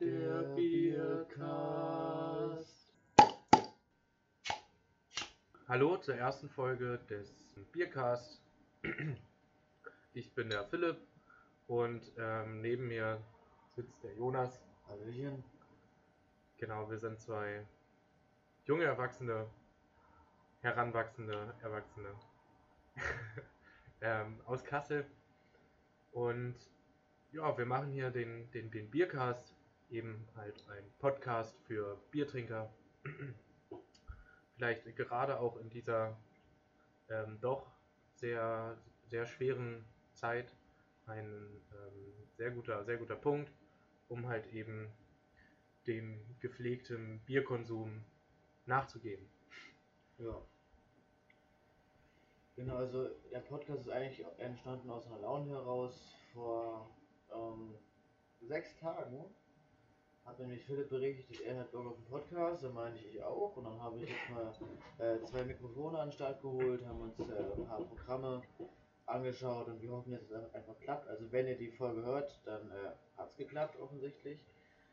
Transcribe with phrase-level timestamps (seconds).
[0.00, 1.36] Der Biercast.
[5.68, 7.30] Hallo zur ersten Folge des
[7.70, 8.40] Biercast.
[10.14, 10.96] Ich bin der Philipp
[11.66, 13.22] und ähm, neben mir
[13.76, 14.62] sitzt der Jonas.
[14.88, 15.44] Hallöchen.
[16.56, 17.66] Genau, wir sind zwei
[18.64, 19.50] junge Erwachsene,
[20.62, 22.14] heranwachsende Erwachsene
[24.00, 25.04] ähm, aus Kassel.
[26.10, 26.56] Und
[27.32, 29.54] ja, wir machen hier den, den, den Biercast,
[29.90, 32.72] eben halt ein Podcast für Biertrinker.
[34.56, 36.16] Vielleicht gerade auch in dieser
[37.08, 37.66] ähm, doch
[38.14, 38.76] sehr,
[39.08, 39.84] sehr schweren
[40.14, 40.54] Zeit
[41.06, 43.50] ein ähm, sehr guter, sehr guter Punkt,
[44.08, 44.92] um halt eben
[45.86, 48.04] dem gepflegten Bierkonsum
[48.66, 49.28] nachzugehen.
[50.18, 50.40] Ja.
[52.56, 56.90] Genau, also der Podcast ist eigentlich entstanden aus einer Laune heraus vor
[57.32, 57.74] ähm,
[58.42, 59.24] sechs Tagen.
[60.30, 63.56] Hat nämlich Philipp berichtet, er hat Bock auf einen Podcast, dann meinte ich, ich auch.
[63.56, 64.54] Und dann habe ich jetzt mal
[65.04, 68.40] äh, zwei Mikrofone an den Start geholt, haben uns äh, ein paar Programme
[69.06, 71.08] angeschaut und wir hoffen, dass es einfach klappt.
[71.08, 74.38] Also wenn ihr die Folge hört, dann äh, hat es geklappt offensichtlich.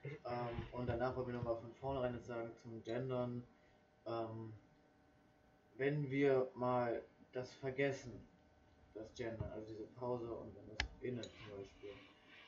[0.03, 3.43] Ähm, und danach wollen wir nochmal von vornherein jetzt sagen zum Gendern.
[4.07, 4.53] Ähm,
[5.77, 8.27] wenn wir mal das vergessen,
[8.95, 11.91] das Gendern, also diese Pause und dann das Innen zum Beispiel,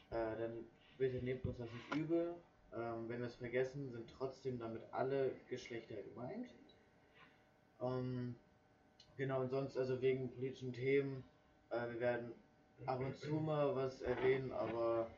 [0.10, 0.66] äh, dann
[0.98, 2.34] bitte nehmt uns das nicht übel.
[2.76, 6.48] Ähm, wenn wir es vergessen, sind trotzdem damit alle Geschlechter gemeint.
[7.82, 8.36] Ähm,
[9.18, 11.24] genau, und sonst also wegen politischen Themen,
[11.70, 12.32] äh, wir werden
[12.86, 15.10] ab und zu mal was erwähnen, aber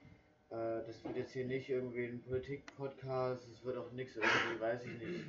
[0.49, 4.83] äh, das wird jetzt hier nicht irgendwie ein Politik-Podcast, es wird auch nichts irgendwie, weiß
[4.83, 5.25] ich nicht,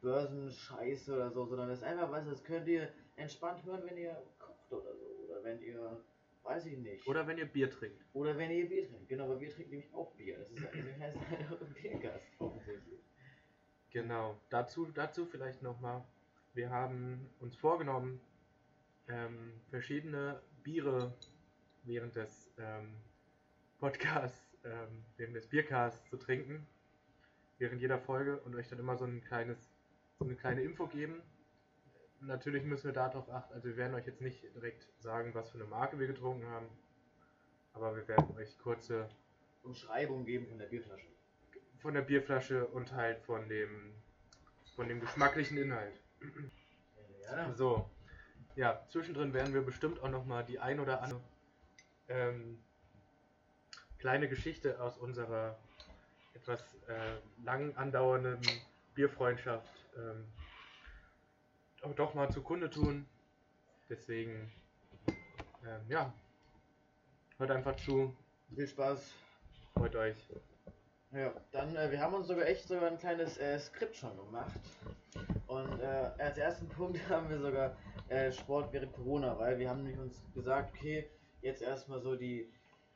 [0.00, 4.16] Börsenscheiße oder so, sondern das ist einfach was, das könnt ihr entspannt hören, wenn ihr
[4.38, 6.00] kocht oder so, oder wenn ihr,
[6.44, 7.06] weiß ich nicht.
[7.06, 8.04] Oder wenn ihr Bier trinkt.
[8.12, 10.78] Oder wenn ihr Bier trinkt, genau, weil wir trinken nämlich auch Bier, das ist also
[11.00, 13.00] heißt halt auch ein Biergast, offensichtlich.
[13.90, 16.04] Genau, dazu, dazu vielleicht nochmal.
[16.54, 18.20] Wir haben uns vorgenommen,
[19.08, 21.14] ähm, verschiedene Biere
[21.84, 22.94] während des ähm,
[23.78, 26.66] Podcasts, ähm, während des Biercasts zu trinken,
[27.58, 29.58] während jeder Folge und euch dann immer so ein kleines,
[30.18, 31.22] so eine kleine Info geben.
[32.24, 35.58] Natürlich müssen wir darauf achten, also wir werden euch jetzt nicht direkt sagen, was für
[35.58, 36.68] eine Marke wir getrunken haben,
[37.72, 39.08] aber wir werden euch kurze
[39.64, 41.06] Umschreibung geben von der Bierflasche.
[41.80, 43.92] von der Bierflasche und halt von dem,
[44.76, 46.00] von dem geschmacklichen Inhalt.
[47.24, 47.90] Ja, So,
[48.54, 51.20] ja, zwischendrin werden wir bestimmt auch nochmal die ein oder andere
[52.08, 52.62] ähm,
[53.98, 55.58] kleine Geschichte aus unserer
[56.34, 58.40] etwas äh, lang andauernden
[58.94, 60.24] Bierfreundschaft ähm,
[61.82, 63.06] doch, doch mal zukunde tun.
[63.88, 64.50] Deswegen,
[65.66, 66.12] ähm, ja,
[67.38, 68.14] hört einfach zu,
[68.54, 69.12] viel Spaß.
[69.74, 70.16] freut euch.
[71.12, 74.58] Ja, dann, äh, wir haben uns sogar echt sogar ein kleines äh, Skript schon gemacht.
[75.46, 77.76] Und äh, als ersten Punkt haben wir sogar
[78.08, 81.10] äh, Sport während Corona, weil wir haben nämlich uns gesagt, okay,
[81.42, 82.50] jetzt erstmal so die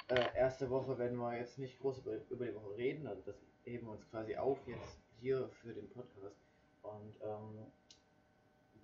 [0.08, 3.36] äh, erste Woche werden wir jetzt nicht groß über, über die Woche reden, also das
[3.64, 6.36] heben wir uns quasi auf jetzt hier für den Podcast.
[6.82, 7.66] Und ähm,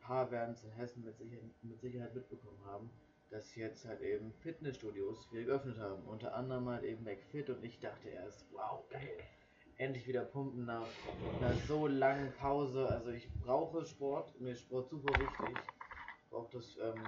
[0.03, 2.91] paar werden es in Hessen mit Sicherheit, mit Sicherheit mitbekommen haben,
[3.31, 6.03] dass jetzt halt eben Fitnessstudios wieder geöffnet haben.
[6.05, 9.19] Unter anderem halt eben McFit und ich dachte erst, wow, geil.
[9.79, 10.87] Endlich wieder pumpen nach
[11.41, 12.87] einer so langen Pause.
[12.89, 15.57] Also ich brauche Sport, mir ist Sport super wichtig.
[16.25, 17.03] Ich brauche das ähm,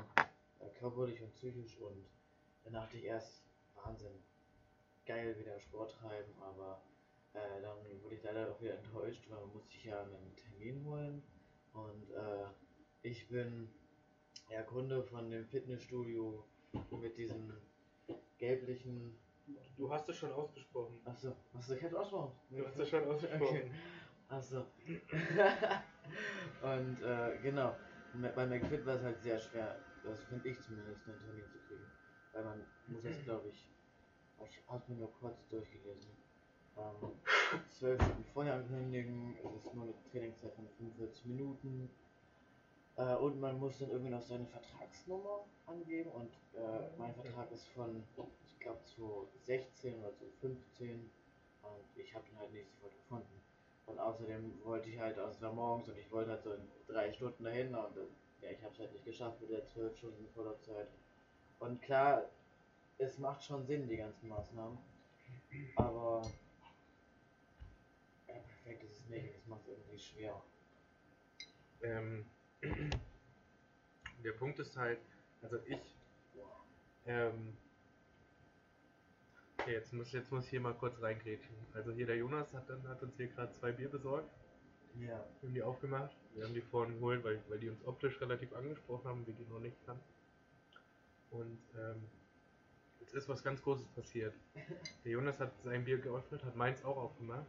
[0.61, 2.07] äh, körperlich und psychisch und
[2.65, 3.45] dann dachte ich erst,
[3.75, 4.23] Wahnsinn,
[5.05, 6.83] geil wieder Sport treiben, aber
[7.35, 10.85] äh, dann wurde ich leider auch wieder enttäuscht, weil man muss sich ja einen Termin
[10.85, 11.23] holen
[11.75, 12.47] und äh,
[13.05, 13.69] ich bin
[14.51, 16.43] ja Kunde von dem Fitnessstudio
[16.91, 17.53] mit diesem
[18.39, 19.17] gelblichen.
[19.77, 20.99] Du hast es schon ausgesprochen.
[21.05, 22.33] Achso, achso, ich hab's ausgesprochen.
[22.51, 23.43] Du hast es schon ausgesprochen.
[23.43, 23.71] Okay.
[24.29, 24.65] Achso.
[26.63, 27.77] und äh, genau,
[28.35, 31.85] bei McFit war es halt sehr schwer, das finde ich zumindest, einen Termin zu kriegen.
[32.33, 33.69] Weil man muss es, glaube ich,
[34.49, 36.11] ich habe mir nur kurz durchgelesen.
[36.77, 37.13] Ähm,
[37.69, 41.91] zwölf Stunden vorher ankündigen, es ist nur eine Trainingszeit von 45 Minuten.
[42.97, 47.67] Äh, und man muss dann irgendwie noch seine Vertragsnummer angeben und äh, mein Vertrag ist
[47.69, 48.05] von,
[48.47, 51.11] ich glaube, 2016 oder 2015
[51.63, 53.41] und ich habe ihn halt nicht sofort gefunden.
[53.87, 56.69] Und außerdem wollte ich halt, also es war morgens und ich wollte halt so in
[56.87, 58.07] drei Stunden dahin und äh,
[58.43, 60.89] ja, ich habe es halt nicht geschafft mit der 12 Stunden Vorlaufzeit.
[61.59, 62.29] Und klar,
[62.99, 64.79] es macht schon Sinn, die ganzen Maßnahmen,
[65.77, 66.23] aber
[68.29, 70.41] ja, perfekt ist es nicht, es macht es irgendwie schwer.
[71.83, 72.25] Ähm,
[74.23, 74.99] der Punkt ist halt,
[75.43, 75.81] also ich
[77.07, 77.57] ähm,
[79.65, 81.55] Okay, jetzt muss, jetzt muss ich hier mal kurz reingrätschen.
[81.73, 84.29] Also hier der Jonas hat, dann, hat uns hier gerade zwei Bier besorgt.
[85.01, 85.07] Ja.
[85.07, 86.15] Wir haben die aufgemacht.
[86.35, 89.51] Wir haben die vorhin geholt, weil, weil die uns optisch relativ angesprochen haben, wir die
[89.51, 90.05] noch nicht kannten.
[91.31, 92.03] Und ähm,
[93.01, 94.35] jetzt ist was ganz Großes passiert.
[95.07, 97.47] Der Jonas hat sein Bier geöffnet, hat meins auch aufgemacht.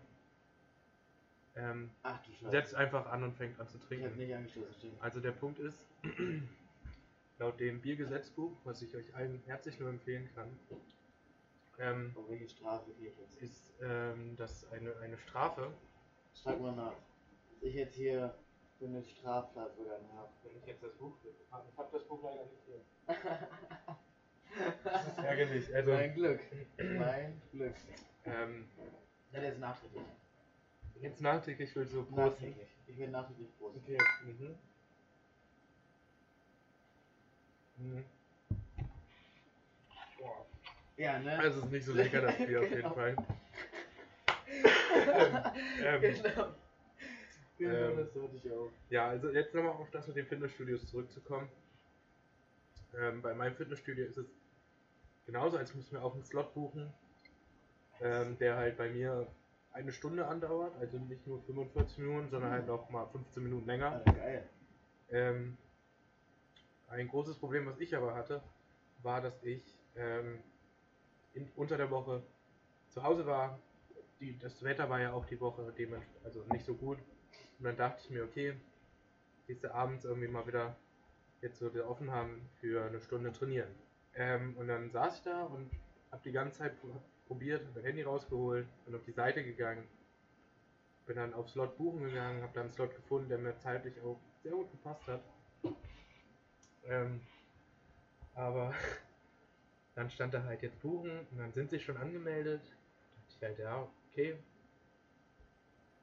[1.58, 2.50] Ähm, Ach du Scheiße.
[2.52, 4.18] setzt einfach an und fängt an zu ich hab trinken.
[4.18, 5.02] nicht angestoßen, stimmt.
[5.02, 5.86] Also der Punkt ist,
[7.40, 10.60] laut dem Biergesetzbuch, was ich euch allen herzlich nur empfehlen kann,
[11.80, 13.42] ähm, Oh, welche Strafe krieg ich jetzt?
[13.42, 15.72] ist ähm, das eine, eine Strafe.
[16.34, 16.94] Schlag mal nach.
[17.54, 18.34] Was ich jetzt hier
[18.80, 20.30] für eine Straftat begangen habe.
[20.44, 22.82] Wenn ich jetzt das Buch, ich habe das Buch leider nicht hier.
[24.86, 25.76] Das ist ärgerlich.
[25.76, 26.40] Also, mein Glück.
[26.78, 27.74] Mein Glück.
[28.24, 28.66] ähm,
[29.34, 30.02] Ja, der ist nachträglich.
[31.02, 32.22] Jetzt nachträglich will ich so prosten.
[32.22, 32.68] Nachträglich.
[32.88, 33.82] Ich will nachträglich prosten.
[33.84, 33.98] Okay.
[34.24, 34.56] Mhm.
[37.78, 38.06] Mhm.
[40.20, 40.46] Boah.
[40.98, 41.38] Ja, ne?
[41.40, 42.94] Also es ist nicht so lecker, das Bier auf jeden Genau.
[42.94, 43.16] Fall.
[45.82, 46.56] ähm, genau.
[47.58, 48.70] Genau, ähm, das hatte ich auch.
[48.90, 51.50] Ja, also jetzt nochmal auf das mit den Fitnessstudios zurückzukommen.
[52.98, 54.28] Ähm, bei meinem Fitnessstudio ist es
[55.26, 56.94] genauso, als müssen wir auch einen Slot buchen,
[58.02, 59.28] ähm, der halt bei mir
[59.76, 63.92] eine Stunde andauert, also nicht nur 45 Minuten, sondern halt noch mal 15 Minuten länger.
[63.92, 64.50] Alter, geil.
[65.10, 65.58] Ähm,
[66.88, 68.42] ein großes Problem, was ich aber hatte,
[69.04, 69.62] war, dass ich
[69.98, 70.40] ähm,
[71.34, 72.24] in, unter der Woche
[72.90, 73.60] zu Hause war.
[74.22, 76.98] Die, das Wetter war ja auch die Woche dementsprechend also nicht so gut.
[77.60, 78.56] Und dann dachte ich mir, okay,
[79.46, 80.78] gehst du abends irgendwie mal wieder,
[81.42, 83.76] jetzt wir offen haben, für eine Stunde trainieren.
[84.16, 85.70] Ähm, und dann saß ich da und
[86.12, 86.78] habe die ganze Zeit
[87.28, 89.88] probiert, mein Handy rausgeholt, bin auf die Seite gegangen,
[91.06, 94.20] bin dann auf Slot buchen gegangen, habe dann einen Slot gefunden, der mir zeitlich auch
[94.44, 95.22] sehr gut gepasst hat.
[96.88, 97.22] Ähm,
[98.34, 98.74] aber
[99.96, 102.62] dann stand da halt jetzt buchen und dann sind sie schon angemeldet.
[102.62, 104.38] Da dachte ich halt, ja, okay.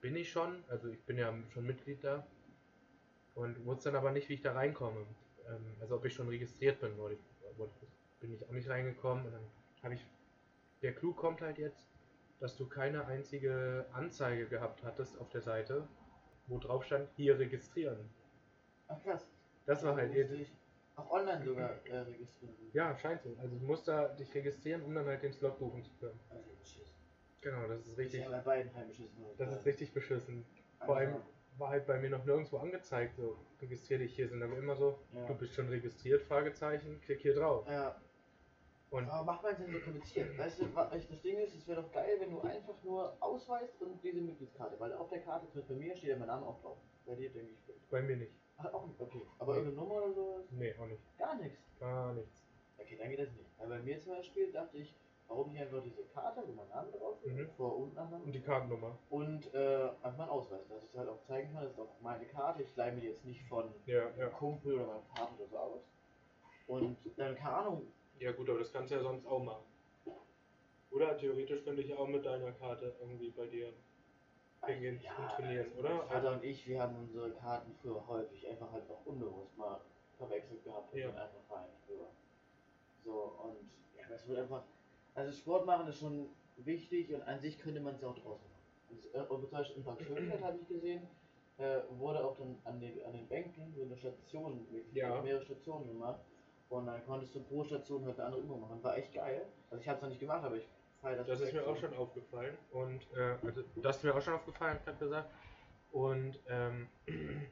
[0.00, 2.26] Bin ich schon, also ich bin ja schon Mitglied da
[3.34, 5.06] und wusste dann aber nicht, wie ich da reinkomme.
[5.48, 7.16] Ähm, also ob ich schon registriert bin, wurde
[7.56, 7.72] wurde,
[8.20, 9.44] bin ich auch nicht reingekommen und dann
[9.82, 10.00] habe ich,
[10.82, 11.88] der Clou kommt halt jetzt,
[12.40, 15.86] dass du keine einzige Anzeige gehabt hattest auf der Seite,
[16.48, 18.10] wo drauf stand, hier registrieren.
[18.88, 19.26] Ach krass.
[19.64, 20.52] Das war halt ich
[20.96, 22.54] Auch online sogar äh, registrieren.
[22.72, 23.34] Ja, scheint so.
[23.40, 26.18] Also du musst da dich registrieren, um dann halt den Slot buchen zu können.
[26.30, 26.92] Also beschissen.
[27.40, 28.20] Genau, das ist Ich richtig.
[28.22, 29.24] ja bei beiden beschissen.
[29.38, 30.44] Das ist richtig beschissen.
[30.84, 31.16] Vor allem
[31.58, 34.98] war halt bei mir noch nirgendwo angezeigt, so registrier dich hier, sind aber immer so,
[35.12, 35.26] Ja.
[35.26, 37.66] du bist schon registriert, Fragezeichen, klick hier drauf.
[37.68, 38.00] Ja,
[38.92, 40.38] Und aber macht man es denn so kompliziert?
[40.38, 43.80] Weißt du, was das Ding ist, es wäre doch geil, wenn du einfach nur ausweist
[43.82, 46.60] und diese Mitgliedskarte, weil auf der Karte, zumindest bei mir, steht ja mein Name auch
[46.60, 46.76] drauf.
[47.06, 47.88] Bei dir denke ich.
[47.90, 48.32] bei mir nicht.
[48.58, 49.22] Ach, auch nicht, okay.
[49.38, 50.44] Aber irgendeine Nummer oder sowas?
[50.50, 51.02] Nee, auch nicht.
[51.18, 51.58] Gar nichts.
[51.80, 52.42] Gar nichts.
[52.78, 53.48] Okay, dann geht das nicht.
[53.58, 54.94] Weil bei mir zum Beispiel dachte ich,
[55.26, 57.48] warum nicht einfach diese Karte, wo mein Name drauf ist, Mhm.
[57.56, 58.98] Vor- und Nachname, Und die Kartennummer.
[59.08, 62.26] und äh, einfach meinen Ausweis, dass ich halt auch zeigen kann, das ist auch meine
[62.26, 64.28] Karte, ich leihe mir die jetzt nicht von Ja, ja.
[64.28, 65.80] Kumpel oder meinem Vater oder so aus.
[66.66, 67.86] Und dann, keine Ahnung,
[68.22, 69.64] Ja gut, aber das kannst du ja sonst auch machen.
[70.92, 73.72] Oder theoretisch könnte ich auch mit deiner Karte irgendwie bei dir
[74.64, 75.96] hingehen Ja, und trainieren, also oder?
[75.96, 79.80] Mein Vater und ich, wir haben unsere Karten früher häufig einfach halt auch unbewusst mal
[80.18, 81.08] verwechselt gehabt Ja.
[81.08, 82.08] und einfach rein früher.
[83.04, 84.62] So, und ja, das wird einfach.
[85.14, 86.28] Also Sport machen ist schon
[86.58, 88.62] wichtig und an sich könnte man es auch draußen machen.
[88.92, 91.08] Es- äh, Beispiel in Bad Schönfeld habe ich gesehen,
[91.58, 95.20] äh, wurde auch dann an den, an den Bänken so eine Station, Ja.
[95.22, 96.20] mehrere Stationen gemacht.
[96.72, 98.82] Und dann konntest du pro Station halt eine andere Übung machen.
[98.82, 99.44] War echt geil.
[99.70, 100.66] Also ich habe es noch nicht gemacht, aber ich
[101.02, 101.26] feiere das.
[101.26, 101.74] Das ist mir extrem.
[101.74, 102.58] auch schon aufgefallen.
[102.70, 105.30] Und äh, also das ist mir auch schon aufgefallen, gerade gesagt.
[105.90, 106.88] Und ähm,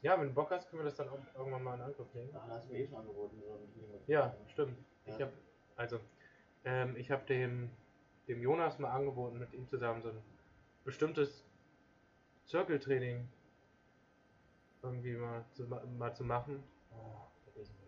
[0.00, 2.30] ja, wenn du Bock hast, können wir das dann auch irgendwann mal in Angriff nehmen.
[2.34, 3.42] Ach, da hast du mir eh schon angeboten.
[3.44, 4.78] So Ja, stimmt.
[5.04, 5.14] Ja.
[5.14, 5.32] Ich habe
[5.76, 6.00] also
[6.64, 7.70] ähm, ich habe dem
[8.28, 10.22] dem Jonas mal angeboten, mit ihm zusammen so ein
[10.84, 11.44] bestimmtes
[12.48, 13.28] Circle-Training
[14.82, 16.62] irgendwie mal zu, ma- mal zu machen.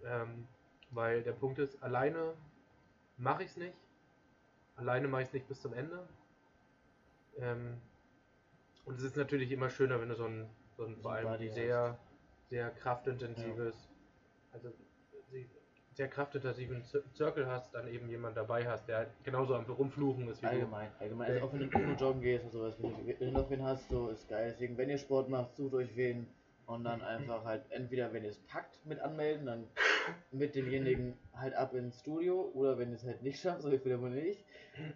[0.05, 0.47] Ähm,
[0.91, 2.35] weil der Punkt ist, alleine
[3.17, 3.75] mache ich es nicht.
[4.77, 6.07] Alleine mache ich es nicht bis zum Ende.
[7.39, 7.81] Ähm,
[8.85, 11.99] und es ist natürlich immer schöner, wenn du so ein, so ein vor allem sehr,
[12.49, 13.89] sehr kraftintensives,
[14.53, 14.73] also
[15.31, 15.49] sie-
[15.95, 16.85] sehr kraftintensiven
[17.15, 20.91] Circle hast, dann eben jemand dabei hast, der halt genauso am Rumfluchen ist wie Allgemein,
[21.01, 21.33] allgemein.
[21.33, 23.89] Also auch wenn du joggen gehst und sowas, wenn du, wenn du noch wen hast,
[23.89, 24.51] so ist geil.
[24.53, 26.29] Deswegen, wenn ihr Sport macht, sucht euch wen
[26.69, 29.67] und dann einfach halt entweder, wenn ihr es packt, mit anmelden, dann
[30.31, 33.79] mit demjenigen halt ab ins Studio oder wenn ihr es halt nicht schafft, so wie
[33.79, 34.45] Philipp und ich,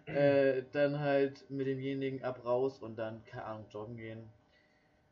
[0.05, 4.29] äh, dann halt mit demjenigen ab raus und dann, keine Ahnung, joggen gehen.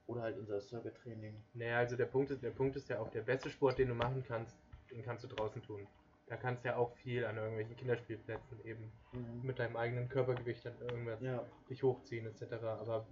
[0.06, 1.34] Oder halt unser Circuit-Training.
[1.54, 3.96] Naja, also der Punkt ist, der Punkt ist ja auch, der beste Sport, den du
[3.96, 4.56] machen kannst,
[4.92, 5.88] den kannst du draußen tun.
[6.28, 9.42] da kannst du ja auch viel an irgendwelchen Kinderspielplätzen eben Mhm.
[9.44, 11.44] mit deinem eigenen Körpergewicht dann irgendwas Ja.
[11.70, 12.54] dich hochziehen etc.
[12.80, 13.06] Aber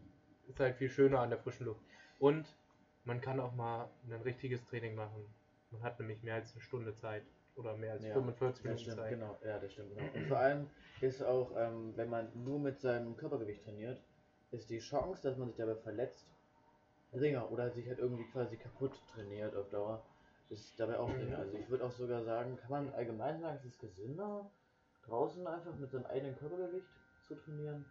[0.48, 1.82] ist halt viel schöner an der frischen Luft.
[2.20, 2.46] Und
[3.06, 5.26] man kann auch mal ein richtiges Training machen.
[5.72, 7.24] Man hat nämlich mehr als eine Stunde Zeit
[7.56, 9.10] oder mehr als Ja, 45 Das Minuten stimmt, Zeit.
[9.12, 9.38] genau.
[9.44, 10.10] Ja, das stimmt, genau.
[10.14, 10.68] Und vor allem
[11.02, 14.02] ist auch, ähm, wenn man nur mit seinem Körpergewicht trainiert,
[14.52, 16.26] ist die Chance, dass man sich dabei verletzt,
[17.12, 20.04] geringer oder sich halt irgendwie quasi kaputt trainiert auf Dauer,
[20.50, 21.38] ist dabei auch geringer.
[21.40, 24.50] Also ich würde auch sogar sagen, kann man allgemein sagen, es ist gesünder,
[25.06, 26.88] draußen einfach mit seinem eigenen Körpergewicht
[27.28, 27.86] zu trainieren.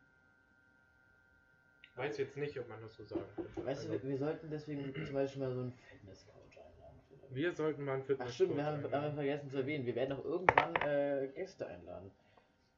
[1.98, 3.66] Weiß jetzt nicht, ob man das so sagen könnte.
[3.66, 7.00] Weißt du, Also, wir, wir sollten deswegen zum Beispiel mal so einen Fitnesscoach einladen.
[7.08, 7.34] vielleicht.
[7.34, 10.12] wir sollten mal ein Fitness Ach stimmt, wir haben, haben vergessen zu erwähnen, wir werden
[10.18, 12.10] auch irgendwann äh, Gäste einladen.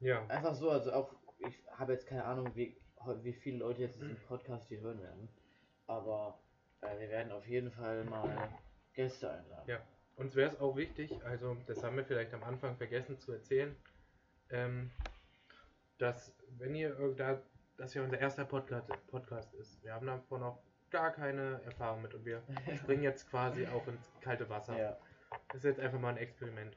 [0.00, 2.76] Ja, Einfach so, also auch, ich habe jetzt keine Ahnung, wie,
[3.22, 5.28] wie viele Leute jetzt diesen Podcast hier hören werden.
[5.86, 6.38] Aber
[6.80, 8.48] äh, wir werden auf jeden Fall mal
[8.94, 9.68] Gäste einladen.
[9.68, 9.80] Ja.
[10.16, 13.76] uns wäre es auch wichtig, also das haben wir vielleicht am Anfang vergessen zu erzählen,
[14.50, 14.90] ähm,
[15.98, 17.42] dass wenn ihr da,
[17.80, 22.26] dass ja unser erster Podcast, ist, wir haben davon noch gar keine Erfahrung mit und
[22.26, 22.42] wir
[22.76, 24.78] springen jetzt quasi auch ins kalte Wasser.
[24.78, 24.96] Ja.
[25.48, 26.76] Das ist jetzt einfach mal ein Experiment.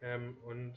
[0.00, 0.74] Ähm, und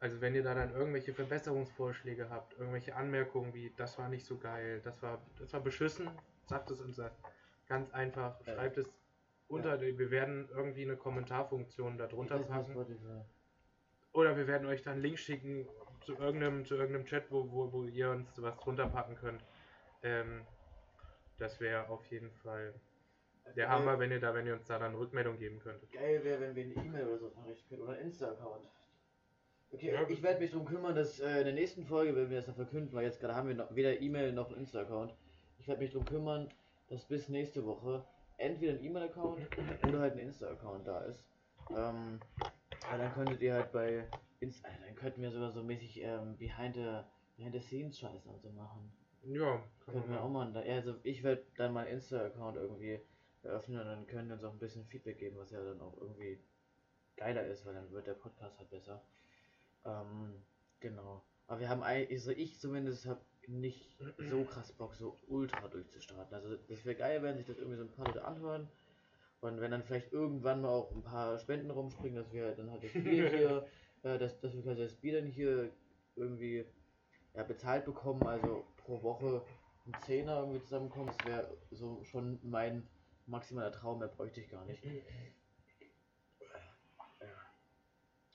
[0.00, 4.36] also wenn ihr da dann irgendwelche Verbesserungsvorschläge habt, irgendwelche Anmerkungen wie das war nicht so
[4.36, 6.10] geil, das war das war beschissen,
[6.46, 7.00] sagt es uns
[7.68, 8.54] ganz einfach, Ja.
[8.54, 8.88] schreibt es
[9.46, 13.24] unter, die, wir werden irgendwie eine Kommentarfunktion da drunter Das ist packen
[14.12, 15.68] oder wir werden euch dann einen Link schicken
[16.04, 19.42] zu irgendeinem zu irgendeinem Chat, wo, wo, wo ihr uns was drunter packen könnt.
[20.02, 20.42] Ähm,
[21.38, 22.74] das wäre auf jeden Fall
[23.56, 25.90] der Geil- Hammer, wenn ihr da, wenn ihr uns da dann Rückmeldung geben könntet.
[25.92, 28.68] Geil wäre, wenn wir eine E-Mail oder so nachrichten könnten oder einen Insta-Account.
[29.72, 32.36] Okay, Ja, ich werde mich darum kümmern, dass äh, in der nächsten Folge, wenn wir
[32.36, 35.14] das dann verkünden, weil jetzt gerade haben wir noch weder E-Mail noch einen Insta-Account,
[35.58, 36.48] ich werde mich darum kümmern,
[36.88, 38.04] dass bis nächste Woche
[38.36, 39.40] entweder ein E-Mail-Account
[39.88, 41.24] oder halt ein Insta-Account da ist.
[41.70, 42.20] Ähm,
[42.88, 44.06] aber dann könntet ihr halt bei
[44.40, 47.00] Insta, äh, dann könnten wir sogar so mäßig ähm, behind the,
[47.36, 48.92] behind the scenes Scheiße und so machen.
[49.22, 50.56] Ja, kann Könnten man wir auch machen.
[50.56, 53.00] also ich werde dann mal Insta-Account irgendwie
[53.42, 55.96] eröffnen und dann können wir uns auch ein bisschen Feedback geben, was ja dann auch
[55.98, 56.38] irgendwie
[57.16, 59.02] geiler ist, weil dann wird der Podcast halt besser.
[59.84, 60.42] Ähm,
[60.80, 61.22] genau.
[61.46, 66.34] Aber wir haben eigentlich, also ich zumindest habe nicht so krass Bock, so ultra durchzustarten.
[66.34, 68.68] Also das wäre geil, wenn sich das irgendwie so ein paar Leute anhören.
[69.40, 72.82] Und wenn dann vielleicht irgendwann mal auch ein paar Spenden rumspringen, dass wir dann halt
[72.82, 73.66] das Bier hier,
[74.04, 75.70] äh, dass, dass wir quasi das Bier dann hier
[76.16, 76.64] irgendwie
[77.34, 79.42] ja, bezahlt bekommen, also pro Woche
[79.86, 82.86] ein Zehner irgendwie zusammenkommen, das wäre so schon mein
[83.26, 84.82] maximaler Traum, mehr bräuchte ich gar nicht.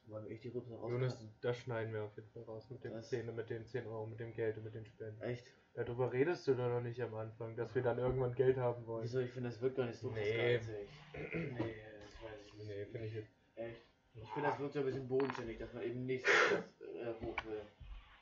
[0.08, 2.94] Wollen wir echt die Rübe Jonas, das schneiden wir auf jeden Fall raus mit den
[2.94, 5.22] Das- 10, mit den 10 Euro, mit dem Geld und mit den Spenden.
[5.22, 5.46] Echt?
[5.76, 9.04] Darüber redest du doch noch nicht am Anfang, dass wir dann irgendwann Geld haben wollen.
[9.04, 9.20] Wieso?
[9.20, 10.60] Ich finde, das wird gar nicht so Nee.
[10.60, 12.68] Nee, das weiß ich nicht.
[12.68, 13.32] Nee, finde ich jetzt.
[13.56, 13.82] Echt?
[14.22, 17.62] Ich finde, das wirkt so ein bisschen bodenständig, dass man eben nicht äh, hoch will.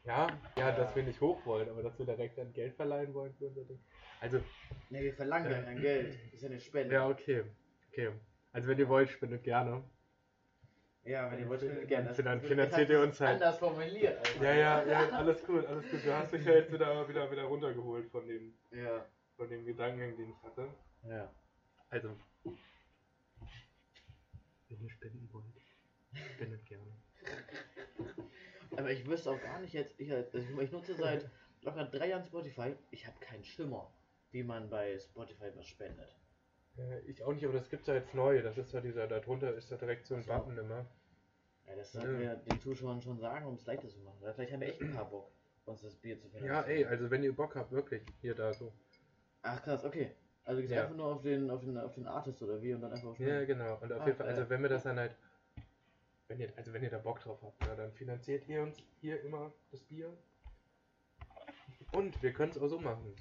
[0.03, 3.33] Ja, ja, dass wir nicht hoch wollen, aber dass wir direkt dann Geld verleihen wollen
[3.35, 3.79] für unser Ding.
[4.21, 4.37] Also,
[4.89, 6.13] Ne, wir verlangen ja kein Geld.
[6.25, 6.93] Das ist ja eine Spende.
[6.93, 7.43] ja, okay.
[7.91, 8.11] Okay.
[8.53, 9.83] Also, wenn ihr wollt, spendet gerne.
[11.03, 12.07] Ja, wenn ihr wollt, spendet gerne.
[12.07, 13.33] Das- dann finanziert ihr uns halt.
[13.41, 14.17] Anders formuliert.
[14.17, 14.43] Alter.
[14.43, 16.05] Ja, ja, ja, alles gut, alles gut.
[16.05, 19.05] Du hast mich ja jetzt wieder, wieder, wieder runtergeholt von dem, Ja.
[19.35, 20.67] von dem Gedankengang, den ich hatte.
[21.03, 21.29] Ja.
[21.89, 22.09] Also,
[24.69, 25.45] wenn ihr spenden wollt,
[26.13, 26.91] spendet gerne.
[28.75, 31.25] Aber ich wüsste auch gar nicht jetzt, ich, also ich, ich nutze seit
[31.63, 33.91] locker drei Jahren Spotify, ich habe keinen Schimmer,
[34.31, 36.15] wie man bei Spotify was spendet.
[36.77, 38.41] Äh, ich auch nicht, aber das gibt's ja jetzt neu.
[38.41, 40.31] Das ist ja dieser, da drunter ist ja direkt so ein so.
[40.31, 40.85] Button immer.
[41.65, 44.17] Ja, das sollten wir den Zuschauern schon sagen, um es leichter zu machen.
[44.21, 45.31] Weil vielleicht haben wir echt ein paar Bock,
[45.65, 46.53] uns das Bier zu finanzieren.
[46.53, 48.71] Ja, ey, also wenn ihr Bock habt, wirklich, hier da so.
[49.41, 50.11] Ach krass, okay.
[50.45, 50.83] Also gehst Ja.
[50.83, 53.19] einfach nur auf den, auf den, auf den Artist oder wie und dann einfach auf
[53.19, 53.77] Ja, genau.
[53.81, 55.15] Und auf Ah, jeden Fall, also wenn wir das dann halt,
[56.27, 59.21] wenn ihr, also wenn ihr da Bock drauf habt, ja, dann finanziert ihr uns hier
[59.21, 60.15] immer das Bier.
[61.93, 63.13] Und wir können es auch so machen.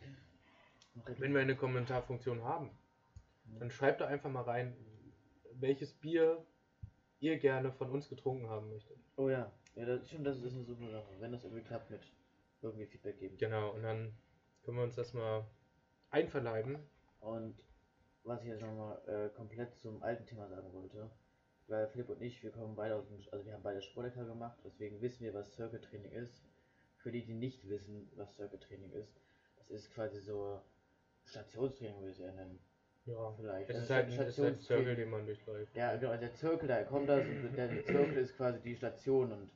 [1.19, 2.71] Wenn wir eine Kommentarfunktion haben,
[3.59, 4.77] dann schreibt da einfach mal rein,
[5.53, 6.45] welches Bier
[7.21, 8.99] ihr gerne von uns getrunken haben möchtet.
[9.17, 11.15] Oh ja, ja das, stimmt, das ist eine super Sache.
[11.21, 12.01] Wenn das irgendwie klappt mit
[12.63, 13.37] irgendwie Feedback geben.
[13.39, 14.13] Genau, und dann
[14.63, 15.47] können wir uns das mal
[16.11, 16.79] einverleiben.
[17.21, 17.65] Und
[18.25, 21.11] was ich jetzt nochmal äh, komplett zum alten Thema sagen wollte,
[21.69, 24.59] weil Philipp und ich, wir kommen beide aus dem, also wir haben beide Sportlehrer gemacht,
[24.65, 26.43] deswegen wissen wir, was Circle Training ist.
[26.99, 29.13] Für die, die nicht wissen, was Circle Training ist,
[29.59, 30.61] das ist quasi so
[31.27, 32.59] Stationstraining, würde ich es eher nennen.
[33.05, 33.71] Ja, Vielleicht.
[33.71, 34.87] es Also ist halt, ist halt ein Stationstraining.
[34.87, 35.77] Circle, den man durchläuft.
[35.77, 39.51] Ja, genau, der Zirkel, da kommt das, und der Zirkel ist quasi die Station und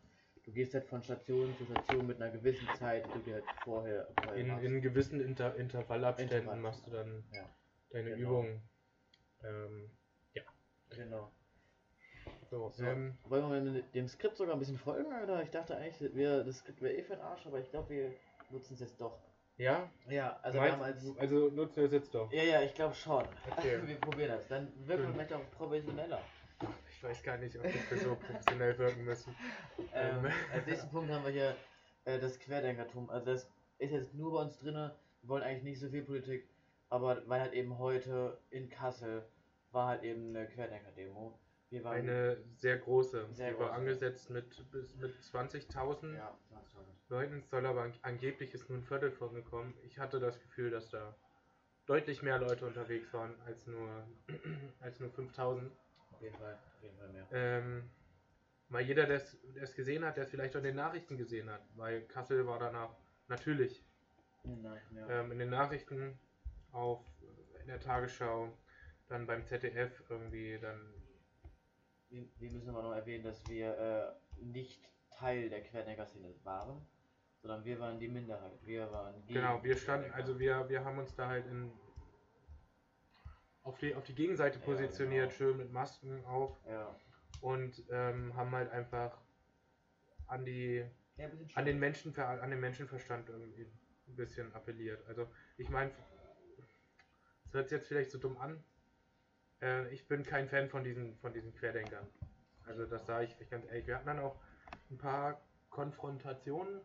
[0.44, 3.44] du gehst halt von Station zu Station mit einer gewissen Zeit, die du dir halt
[3.64, 6.60] vorher, vorher In, in gewissen Inter Intervallabständen Intervall.
[6.60, 7.48] machst du dann Ja,
[7.90, 8.20] deine genau.
[8.30, 8.62] Übungen.
[9.42, 9.90] Ähm,
[10.90, 11.30] Genau.
[12.50, 15.40] So, So, ähm, wollen wir dem Skript sogar ein bisschen folgen, oder?
[15.42, 18.12] Ich dachte eigentlich, wir, das Skript wäre eh für den Arsch, aber ich glaube, wir
[18.50, 19.20] nutzen es jetzt doch.
[19.56, 21.14] ja, Ja, also wir haben meinst, als...
[21.14, 22.32] du- also nutzen wir es jetzt doch.
[22.32, 23.22] Ja, ja, ich glaube schon.
[23.56, 23.80] Okay.
[23.86, 24.48] wir probieren das.
[24.48, 25.12] Dann wirken wir Schön.
[25.14, 26.20] vielleicht auch professioneller.
[26.90, 29.34] Ich weiß gar nicht, ob wir so professionell wirken müssen.
[29.92, 30.32] Ähm, Ähm.
[30.52, 31.56] als nächsten Punkt haben wir hier
[32.04, 33.10] äh, das Querdenkertum.
[33.10, 34.94] Also das ist jetzt nur bei uns drinne.
[35.22, 36.48] Wir wollen eigentlich nicht so viel Politik,
[36.88, 39.24] aber weil halt eben heute in Kassel
[39.72, 41.36] war halt eben eine Querdenker-Demo.
[41.84, 43.28] Eine sehr große.
[43.32, 43.78] Sehr die war große.
[43.78, 46.60] angesetzt mit, bis, mit 20.000 ja, 20.000.
[47.08, 47.38] Leuten.
[47.38, 49.74] Es soll aber an- angeblich ist nur ein Viertel vorgekommen.
[49.84, 51.14] Ich hatte das Gefühl, dass da
[51.86, 54.04] deutlich mehr Leute unterwegs waren als nur,
[54.80, 55.70] als nur 5.000.
[56.12, 57.26] Auf jeden Fall, auf jeden Fall mehr.
[57.30, 57.90] Ähm,
[58.68, 59.20] weil jeder, der
[59.60, 62.58] es gesehen hat, der es vielleicht auch in den Nachrichten gesehen hat, weil Kassel war
[62.58, 62.90] danach
[63.28, 63.84] natürlich
[64.44, 65.08] Nein, ja.
[65.20, 66.18] ähm, in den Nachrichten
[66.72, 67.00] auf
[67.60, 68.52] in der Tagesschau,
[69.08, 70.94] dann beim ZDF irgendwie, dann
[72.10, 76.84] Wir, wir müssen aber noch erwähnen, dass wir äh, nicht Teil der Querdenker-Szene waren,
[77.40, 78.58] sondern wir waren die Minderheit.
[78.64, 81.70] Wir waren genau, wir standen, also wir, wir haben uns da halt in
[83.62, 85.36] auf die, auf die Gegenseite Ja, positioniert, genau.
[85.36, 86.96] schön mit Masken auf Ja.
[87.40, 89.20] und ähm, haben halt einfach
[90.26, 90.84] an die
[91.16, 93.70] ja an den Menschen an den Menschenverstand irgendwie
[94.08, 95.06] ein bisschen appelliert.
[95.06, 95.92] Also ich meine,
[97.44, 98.64] es hört sich jetzt vielleicht so dumm an.
[99.62, 102.06] Äh, ich bin kein Fan von diesen von diesen Querdenkern.
[102.66, 103.86] Also das sage ich ganz ehrlich.
[103.86, 104.36] Wir hatten dann auch
[104.90, 105.40] ein paar
[105.70, 106.80] Konfrontationen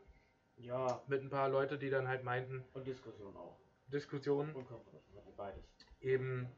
[0.58, 3.58] Ja, mit ein paar Leute, die dann halt meinten, und Diskussion auch.
[3.88, 5.64] Diskussionen Und Konfrontation, also beides.
[6.02, 6.50] eben,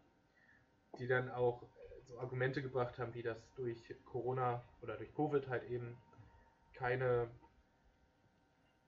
[1.00, 1.64] die dann auch
[2.04, 5.98] so Argumente gebracht haben, wie das durch Corona oder durch Covid halt eben
[6.74, 7.30] keine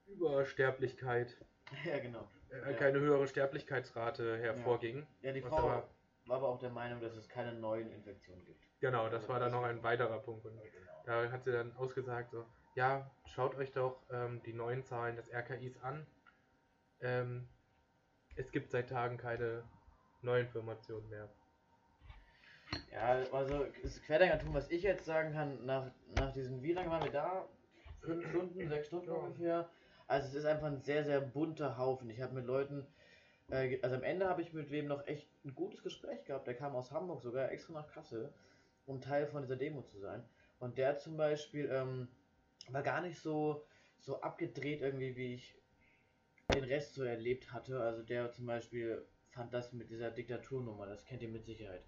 [0.07, 1.36] Übersterblichkeit
[1.86, 2.27] Ja, genau.
[2.51, 2.77] äh, Ja.
[2.77, 5.05] keine höhere Sterblichkeitsrate hervorging.
[5.21, 5.89] Ja, die Frau aber-
[6.29, 8.63] war aber auch der Meinung, dass es keine neuen Infektionen gibt.
[8.79, 10.45] Genau, das war dann noch ein weiterer Punkt.
[10.45, 11.03] Und Genau.
[11.05, 12.45] da hat sie dann ausgesagt, so,
[12.75, 16.05] ja, schaut euch doch ähm, die neuen Zahlen des RKIs an.
[17.01, 17.48] Ähm,
[18.36, 19.63] es gibt seit Tagen keine
[20.21, 21.30] Neuinformationen mehr.
[22.91, 27.03] Ja, also das Querdenkertum, was ich jetzt sagen kann, nach, nach diesen, wie lange waren
[27.03, 27.47] wir da?
[28.01, 29.69] Fünf Stunden, sechs Stunden ungefähr.
[30.08, 32.10] Also es ist einfach ein sehr, sehr bunter Haufen.
[32.10, 32.88] Ich habe mit Leuten,
[33.51, 36.47] äh, also am Ende habe ich mit wem noch echt ein gutes Gespräch gehabt.
[36.47, 38.33] Der kam aus Hamburg sogar extra nach Kassel,
[38.85, 40.23] um Teil von dieser Demo zu sein.
[40.59, 42.07] Und der zum Beispiel ähm,
[42.69, 43.63] war gar nicht so,
[43.99, 45.55] so abgedreht irgendwie, wie ich
[46.53, 47.79] den Rest so erlebt hatte.
[47.81, 51.83] Also der zum Beispiel fand das mit dieser Diktaturnummer, das kennt ihr mit Sicherheit.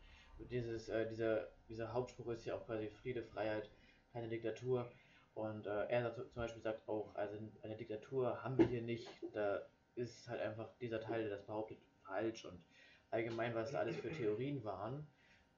[0.50, 3.69] Dieses, äh, dieser, dieser Hauptspruch ist ja auch quasi Friede, Freiheit,
[4.13, 4.91] keine Diktatur.
[5.34, 9.08] Und äh, er zum Beispiel sagt auch, also eine Diktatur haben wir hier nicht.
[9.34, 9.62] Da
[9.95, 12.45] ist halt einfach dieser Teil, der das behauptet, falsch.
[12.45, 12.63] Und
[13.10, 15.08] allgemein, was da alles für Theorien waren.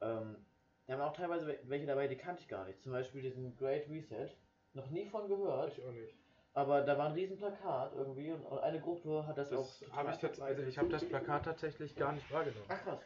[0.01, 0.45] Ähm,
[0.87, 2.81] da waren auch teilweise wel- welche dabei, die kannte ich gar nicht.
[2.81, 4.29] Zum Beispiel diesen Great Reset.
[4.73, 5.77] Noch nie von gehört.
[5.77, 6.17] Ich auch nicht.
[6.53, 9.57] Aber da war ein riesen Plakat irgendwie und eine Gruppe hat das, auch.
[9.57, 12.65] Das total habe ich jetzt, also ich habe das Plakat tatsächlich gar nicht wahrgenommen.
[12.67, 12.99] Ach krass.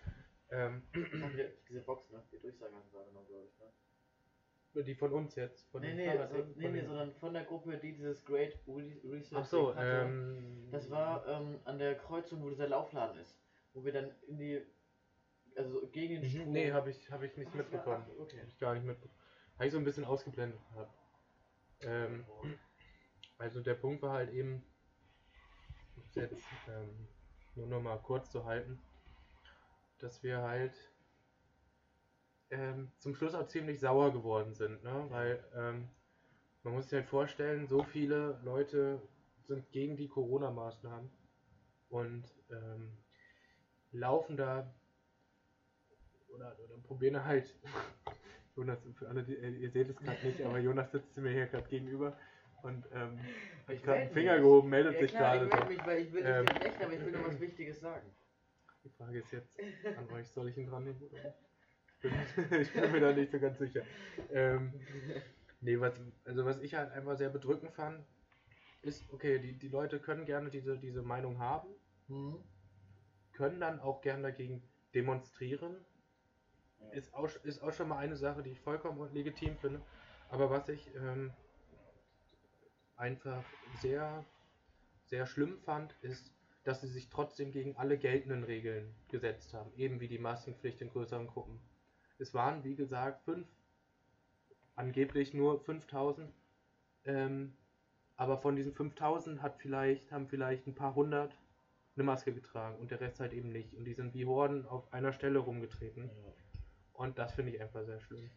[0.50, 2.24] Ähm, Haben diese Box, ne?
[2.32, 3.72] Die Durchsagen haben wir wahrgenommen, glaube ich, ne?
[4.84, 7.44] Die von uns jetzt, von Nee, nee, Fahrrad- also, nee, nee, den- sondern von der
[7.46, 9.86] Gruppe, die dieses Great Re- Reset Ach so, hatte.
[9.88, 13.40] ähm, Das war ähm, an der Kreuzung, wo dieser Laufladen ist.
[13.74, 14.62] Wo wir dann in die.
[15.56, 16.48] Also gegen den Strom.
[16.48, 18.06] Mhm, Nee, habe ich, hab ich nicht Ach, war- mitbekommen.
[18.08, 18.40] ach, okay.
[18.42, 19.20] Hab ich gar nicht mitbekommen.
[19.56, 20.96] Habe ich so ein bisschen ausgeblendet gehabt.
[21.82, 22.26] Ähm,
[23.38, 24.64] also der Punkt war halt eben,
[26.14, 27.08] jetzt ähm,
[27.56, 28.80] nur noch mal kurz zu halten,
[30.00, 30.76] dass wir halt
[32.50, 35.06] ähm, zum Schluss auch ziemlich sauer geworden sind, ne?
[35.10, 35.90] weil ähm,
[36.64, 39.02] man muss sich halt vorstellen, so viele Leute
[39.48, 41.10] sind gegen die Corona-Maßnahmen
[41.90, 42.92] und ähm,
[43.92, 44.74] laufen da
[46.30, 47.54] oder, oder probieren halt
[48.56, 51.46] Jonas, für alle, die, äh, ihr seht es gerade nicht, aber Jonas sitzt mir hier
[51.48, 52.18] gerade gegenüber
[52.64, 53.20] und ähm,
[53.68, 54.42] hat Ich gerade einen Finger mich.
[54.42, 55.46] gehoben, meldet Ja, sich klar, gerade.
[55.46, 57.80] ich melde mich, weil ich will nicht Ähm, widersprechen, aber ich will noch was Wichtiges
[57.80, 58.12] sagen.
[58.84, 59.60] Die Frage ist jetzt
[59.98, 61.47] an euch, soll ich ihn dran nehmen oder nicht?
[62.62, 63.82] Ich bin, mir da nicht so ganz sicher.
[64.32, 64.74] Ähm,
[65.62, 68.06] nee, was, also was ich halt einfach sehr bedrückend fand,
[68.82, 71.68] ist, okay, die, die Leute können gerne diese, diese Meinung haben,
[72.08, 72.42] Hm?
[73.34, 74.64] können dann auch gerne dagegen
[74.96, 75.76] demonstrieren.
[76.80, 76.90] Ja.
[76.92, 79.82] Ist auch, ist auch schon mal eine Sache, die ich vollkommen legitim finde.
[80.30, 81.32] Aber was ich ähm,
[82.96, 83.44] einfach
[83.82, 84.26] sehr,
[85.06, 86.34] sehr schlimm fand, ist,
[86.64, 89.72] dass sie sich trotzdem gegen alle geltenden Regeln gesetzt haben.
[89.76, 91.60] Eben wie die Maskenpflicht in größeren Gruppen.
[92.20, 93.48] Es waren, wie gesagt, fünf,
[94.76, 96.34] angeblich nur 5000.
[97.06, 97.54] Ähm,
[98.16, 101.38] aber von diesen 5000 hat vielleicht, haben vielleicht ein paar hundert
[101.96, 103.74] eine Maske getragen und der Rest halt eben nicht.
[103.76, 106.10] Und die sind wie Horden auf einer Stelle rumgetreten.
[106.94, 108.30] Und das finde ich einfach sehr schlimm.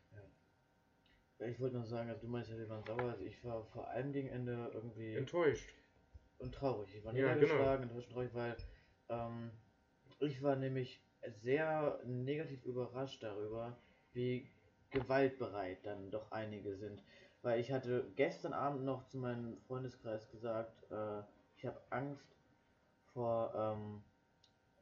[1.38, 3.88] Ich wollte noch sagen, also du meinst ja, wir waren sauer, also ich war vor
[3.88, 5.72] allem gegen Ende irgendwie Enttäuscht.
[6.38, 6.94] und traurig.
[6.94, 8.56] Ich war Ja, niedergeschlagen, enttäuscht und traurig, weil
[9.08, 9.50] ähm,
[10.18, 11.00] ich war nämlich
[11.42, 13.76] sehr negativ überrascht darüber,
[14.12, 14.48] wie
[14.90, 17.02] gewaltbereit dann doch einige sind.
[17.42, 21.22] Weil ich hatte gestern Abend noch zu meinem Freundeskreis gesagt, äh,
[21.56, 22.26] ich habe Angst
[23.12, 24.02] vor ähm,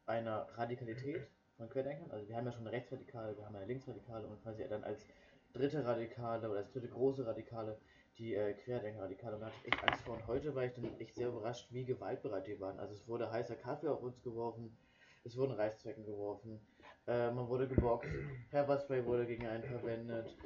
[0.07, 2.11] einer Radikalität von Querdenkern.
[2.11, 5.07] Also wir haben ja schon eine Rechtsradikale, wir haben eine Linksradikale und quasi dann als
[5.53, 7.79] dritte Radikale oder als dritte große Radikale
[8.19, 9.37] die äh, Querdenker-Radikale.
[9.37, 10.15] Und da hatte ich echt Angst vor.
[10.15, 12.79] Und heute war ich dann echt sehr überrascht, wie gewaltbereit die waren.
[12.81, 14.77] Also es wurde heißer Kaffee auf uns geworfen,
[15.25, 16.61] es wurden Reißzwecken geworfen,
[17.07, 18.11] äh, man wurde geboxt,
[18.51, 20.37] Pepperspray wurde gegen einen verwendet.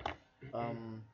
[0.52, 1.04] Ähm,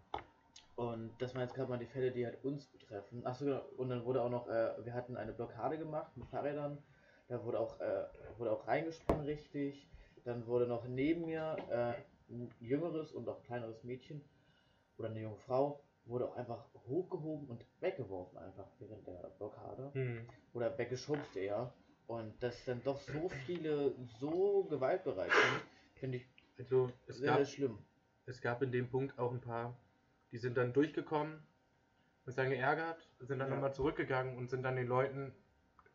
[0.76, 3.26] und das waren jetzt gerade mal die Fälle, die halt uns betreffen.
[3.26, 3.62] Achso, genau.
[3.76, 6.78] Und dann wurde auch noch, äh, wir hatten eine Blockade gemacht mit Fahrrädern.
[7.28, 8.04] Da wurde auch, äh,
[8.36, 9.88] wurde auch reingesprungen richtig.
[10.24, 14.22] Dann wurde noch neben mir äh, ein jüngeres und auch kleineres Mädchen
[14.98, 19.90] oder eine junge Frau wurde auch einfach hochgehoben und weggeworfen einfach während der Blockade.
[19.94, 20.28] Hm.
[20.52, 21.72] Oder weggeschubst eher.
[22.08, 25.62] Und dass dann doch so viele so gewaltbereit sind,
[26.00, 26.26] finde ich
[26.58, 27.78] Also es sehr, gab, sehr schlimm.
[28.24, 29.78] es gab in dem Punkt auch ein paar,
[30.32, 31.38] die sind dann durchgekommen,
[32.24, 33.54] sind dann geärgert, sind dann Ja.
[33.54, 35.34] nochmal zurückgegangen und sind dann den Leuten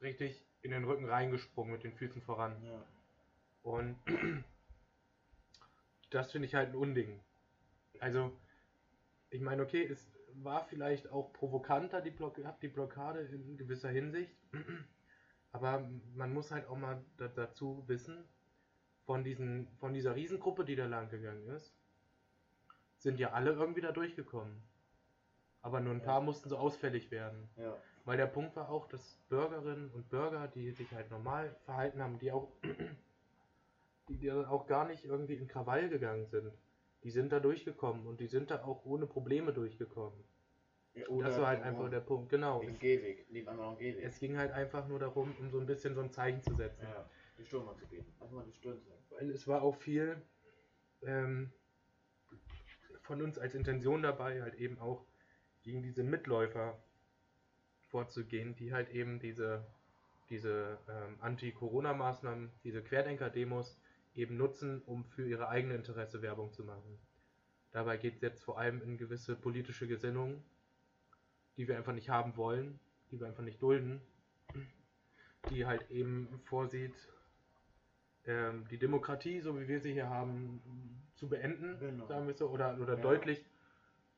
[0.01, 2.63] richtig in den Rücken reingesprungen mit den Füßen voran.
[2.63, 2.85] Ja.
[3.63, 3.97] Und
[6.11, 7.19] das finde ich halt ein Unding.
[7.99, 8.31] Also,
[9.31, 14.31] ich meine, okay, es war vielleicht auch provokanter, die, Block die Blockade in gewisser Hinsicht.
[15.53, 18.25] Aber man muss halt auch mal da dazu wissen,
[19.05, 21.75] von, diesen, von dieser Riesengruppe, die da lang gegangen ist,
[22.97, 24.63] sind ja alle irgendwie da durchgekommen.
[25.61, 26.05] Aber nur ein Ja.
[26.05, 27.49] paar mussten so ausfällig werden.
[27.55, 27.77] Ja.
[28.05, 32.17] Weil der Punkt war auch, dass Bürgerinnen und Bürger, die sich halt normal verhalten haben,
[32.19, 32.51] die auch,
[34.09, 36.51] die, die auch gar nicht irgendwie in Krawall gegangen sind,
[37.03, 40.23] die sind da durchgekommen und die sind da auch ohne Probleme durchgekommen.
[40.95, 42.59] Ja, das war halt einfach der Punkt, genau.
[42.59, 44.03] Den Es, Gehweg, noch einen Gehweg.
[44.03, 46.83] es ging halt einfach nur darum, um so ein bisschen so ein Zeichen zu setzen.
[46.83, 48.05] ja, die Stirn mal zu geben.
[48.19, 48.97] Einfach mal die Stirn zu geben.
[49.09, 50.21] Weil es war auch viel
[51.01, 51.51] ähm,
[53.01, 55.05] von uns als Intention dabei, halt eben auch
[55.63, 56.83] gegen diese Mitläufer
[57.87, 59.65] vorzugehen, die halt eben diese,
[60.29, 63.79] diese ähm, Anti-Corona-Maßnahmen, diese Querdenker-Demos
[64.15, 66.99] eben nutzen, um für ihre eigene Interesse Werbung zu machen.
[67.71, 70.43] Dabei geht es jetzt vor allem in gewisse politische Gesinnungen,
[71.57, 72.79] die wir einfach nicht haben wollen,
[73.11, 74.01] die wir einfach nicht dulden,
[75.49, 76.93] die halt eben vorsieht,
[78.25, 80.61] ähm, die Demokratie, so wie wir sie hier haben,
[81.15, 82.05] zu beenden, Genau.
[82.07, 83.01] sagen wir so, oder, oder Ja.
[83.01, 83.39] deutlich,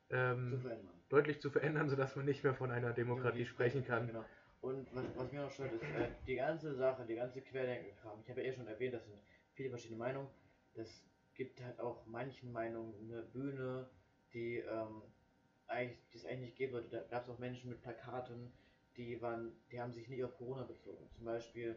[0.08, 0.94] Zu ähm, verändern.
[1.08, 4.06] deutlich zu verändern, sodass man nicht mehr von einer Demokratie sprechen kann.
[4.06, 4.24] Genau.
[4.60, 8.20] Und was, was mir noch stört, ist äh, die ganze Sache, die ganze Querdenker-Kram.
[8.22, 9.18] Ich habe ja eh schon erwähnt, das sind
[9.54, 10.28] viele verschiedene Meinungen.
[10.74, 11.02] Das
[11.34, 13.88] gibt halt auch manchen Meinungen eine Bühne,
[14.32, 15.02] die ähm,
[15.68, 16.88] eigentlich, die es eigentlich nicht geben würde.
[16.88, 18.52] Da gab es auch Menschen mit Plakaten,
[18.96, 21.08] die waren, die haben sich nicht auf Corona bezogen.
[21.16, 21.76] Zum Beispiel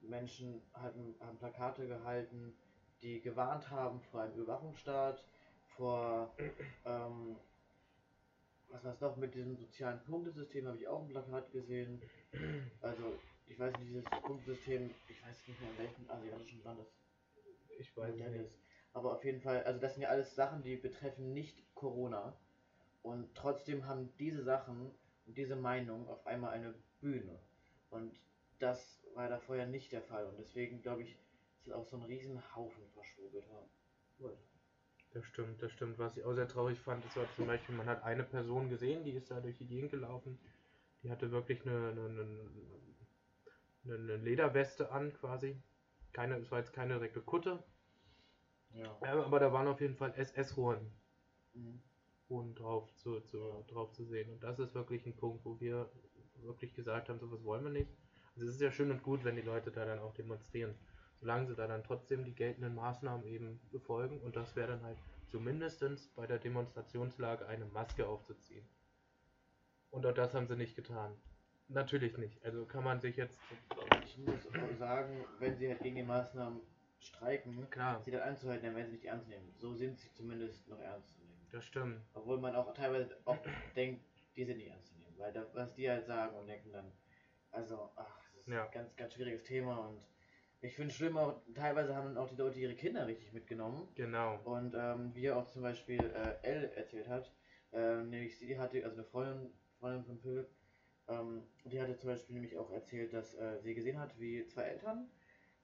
[0.00, 2.56] Menschen hatten, haben Plakate gehalten,
[3.02, 5.22] die gewarnt haben vor einem Überwachungsstaat,
[5.76, 6.34] vor
[6.84, 7.36] ähm,
[8.68, 12.02] was war es noch mit diesem sozialen Punktesystem, habe ich auch ein Plakat gesehen.
[12.80, 16.88] Also, ich weiß nicht, dieses Punktesystem, ich weiß nicht mehr in welchem asiatischen Land das
[17.78, 18.40] Ich weiß nicht.
[18.40, 18.58] ist.
[18.92, 22.36] Aber auf jeden Fall, also das sind ja alles Sachen, die betreffen nicht Corona.
[23.06, 24.90] Und trotzdem haben diese Sachen
[25.26, 27.38] und diese Meinung auf einmal eine Bühne.
[27.88, 28.18] Und
[28.58, 30.26] das war da vorher nicht der Fall.
[30.26, 31.16] Und deswegen glaube ich,
[31.64, 33.62] ist auch so ein riesen Haufen verschwurbelter
[34.18, 34.42] Leute.
[35.12, 36.00] Das stimmt, das stimmt.
[36.00, 39.04] Was ich auch sehr traurig fand, ist war zum Beispiel, man hat eine Person gesehen,
[39.04, 40.36] die ist da durch die Gegend gelaufen.
[41.04, 42.00] Die hatte wirklich eine, eine,
[43.84, 45.56] eine, eine Lederweste an, quasi.
[46.12, 47.62] Keine, es war jetzt keine direkte Kutte,
[48.74, 48.98] Ja.
[49.00, 50.90] aber da waren auf jeden Fall SS-Hohen
[51.54, 51.80] Mhm.
[52.28, 54.30] Hohen drauf zu, zu, drauf zu sehen.
[54.30, 55.90] Und das ist wirklich ein Punkt, wo wir
[56.42, 57.90] wirklich gesagt haben, sowas wollen wir nicht.
[58.34, 60.74] Also es ist ja schön und gut, wenn die Leute da dann auch demonstrieren.
[61.20, 64.98] Solange sie da dann trotzdem die geltenden Maßnahmen eben befolgen und das wäre dann halt
[65.28, 65.82] zumindest
[66.14, 68.66] bei der Demonstrationslage eine Maske aufzuziehen.
[69.90, 71.16] Und auch das haben sie nicht getan.
[71.68, 72.44] Natürlich nicht.
[72.44, 73.40] Also kann man sich jetzt
[74.04, 76.60] Ich muss auch sagen, wenn sie halt gegen die Maßnahmen
[77.00, 79.52] streiken, klar, sie dann anzuhalten, dann werden sie nicht ernst nehmen.
[79.56, 81.18] So sind sie zumindest noch ernst.
[81.52, 82.00] Das stimmt.
[82.14, 83.38] Obwohl man auch teilweise auch
[83.74, 84.04] denkt,
[84.36, 85.14] die sind nicht ernst zu nehmen.
[85.18, 86.92] Weil das, was die halt sagen und denken dann,
[87.50, 88.64] also, ach, das ist Ja.
[88.64, 90.00] ein ganz, ganz schwieriges Thema und
[90.60, 93.88] ich finde es schlimm, auch, teilweise haben auch die Leute ihre Kinder richtig mitgenommen.
[93.94, 94.40] Genau.
[94.44, 97.32] Und ähm, wie auch zum Beispiel äh, Elle erzählt hat,
[97.72, 100.48] ähm, nämlich sie hatte, also eine Freundin, Freundin von Philipp,
[101.08, 104.62] ähm, die hatte zum Beispiel nämlich auch erzählt, dass äh, sie gesehen hat, wie zwei
[104.62, 105.08] Eltern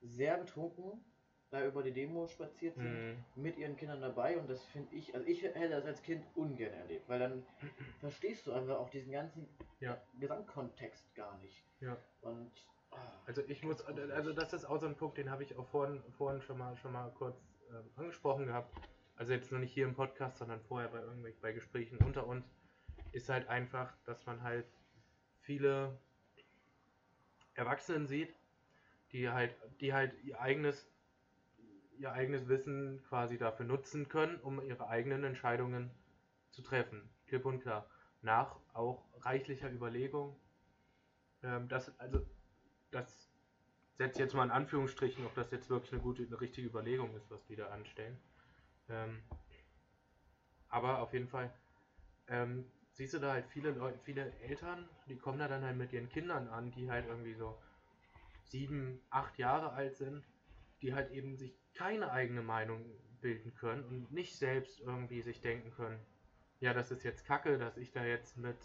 [0.00, 1.04] sehr betrunken
[1.52, 3.24] da über die Demo spaziert sind, Mhm.
[3.42, 6.72] mit ihren Kindern dabei und das finde ich, also ich hätte das als Kind ungern
[6.72, 7.46] erlebt, weil dann
[8.00, 9.46] verstehst du einfach auch diesen ganzen
[9.80, 10.00] Ja.
[10.18, 11.62] Gesamtkontext gar nicht.
[11.80, 11.96] Ja.
[12.22, 12.50] Und
[12.90, 15.66] ah, Also ich muss, also das ist auch so ein Punkt, den habe ich auch
[15.68, 17.36] vorhin, vorhin schon mal schon mal kurz
[17.70, 18.74] ähm, angesprochen gehabt.
[19.16, 22.46] Also jetzt nur nicht hier im Podcast, sondern vorher bei irgendwelchen bei Gesprächen unter uns,
[23.12, 24.64] ist halt einfach, dass man halt
[25.42, 25.98] viele
[27.54, 28.34] Erwachsenen sieht,
[29.12, 30.88] die halt, die halt ihr eigenes,
[31.98, 35.90] ihr eigenes Wissen quasi dafür nutzen können, um ihre eigenen Entscheidungen
[36.50, 37.08] zu treffen.
[37.26, 37.86] Klipp und klar.
[38.22, 40.36] Nach auch reichlicher Überlegung.
[41.42, 42.24] Ähm, das, also,
[42.90, 43.28] das
[43.96, 47.30] setzt jetzt mal in Anführungsstrichen, ob das jetzt wirklich eine gute, eine richtige Überlegung ist,
[47.30, 48.18] was die da anstellen.
[48.88, 49.22] Ähm,
[50.68, 51.52] aber auf jeden Fall
[52.28, 55.92] ähm, siehst du da halt viele Leute, viele Eltern, die kommen da dann halt mit
[55.92, 57.58] ihren Kindern an, die halt irgendwie so
[58.44, 60.24] sieben, acht Jahre alt sind,
[60.82, 62.84] die halt eben sich keine eigene Meinung
[63.20, 65.98] bilden können und nicht selbst irgendwie sich denken können,
[66.60, 68.56] ja, das ist jetzt Kacke, dass ich da jetzt mit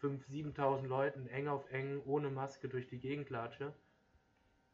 [0.00, 3.72] 5.000, 7.000 Leuten eng auf eng ohne Maske durch die Gegend latsche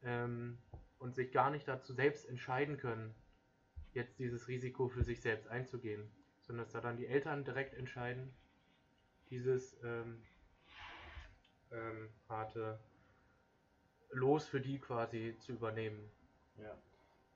[0.02, 0.58] ähm,
[0.98, 3.14] und sich gar nicht dazu selbst entscheiden können,
[3.92, 8.34] jetzt dieses Risiko für sich selbst einzugehen, sondern dass da dann die Eltern direkt entscheiden,
[9.30, 10.22] dieses ähm,
[11.70, 12.78] ähm, harte
[14.10, 16.10] Los für die quasi zu übernehmen.
[16.58, 16.76] Ja.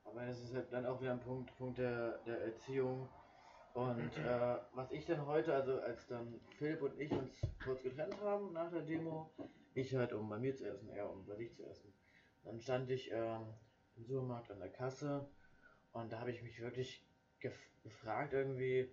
[0.04, 3.08] Aber das ist halt dann auch wieder ein Punkt, Punkt der, der Erziehung.
[3.74, 7.32] Und äh, was ich dann heute, also als dann Philipp und ich uns
[7.64, 9.30] kurz getrennt haben nach der Demo,
[9.74, 11.92] ich halt um bei mir zu essen, er um bei sich zu essen.
[12.44, 13.54] Dann stand ich ähm,
[13.96, 15.26] im Supermarkt an der Kasse
[15.92, 17.06] und da habe ich mich wirklich
[17.40, 18.88] gef gefragt irgendwie,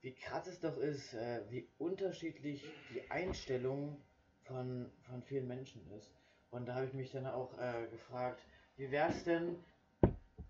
[0.00, 4.00] wie krass es doch ist, äh, wie unterschiedlich die Einstellung
[4.44, 6.10] von, von vielen Menschen ist.
[6.50, 8.40] Und da habe ich mich dann auch äh, gefragt,
[8.76, 9.56] wie wäre es denn,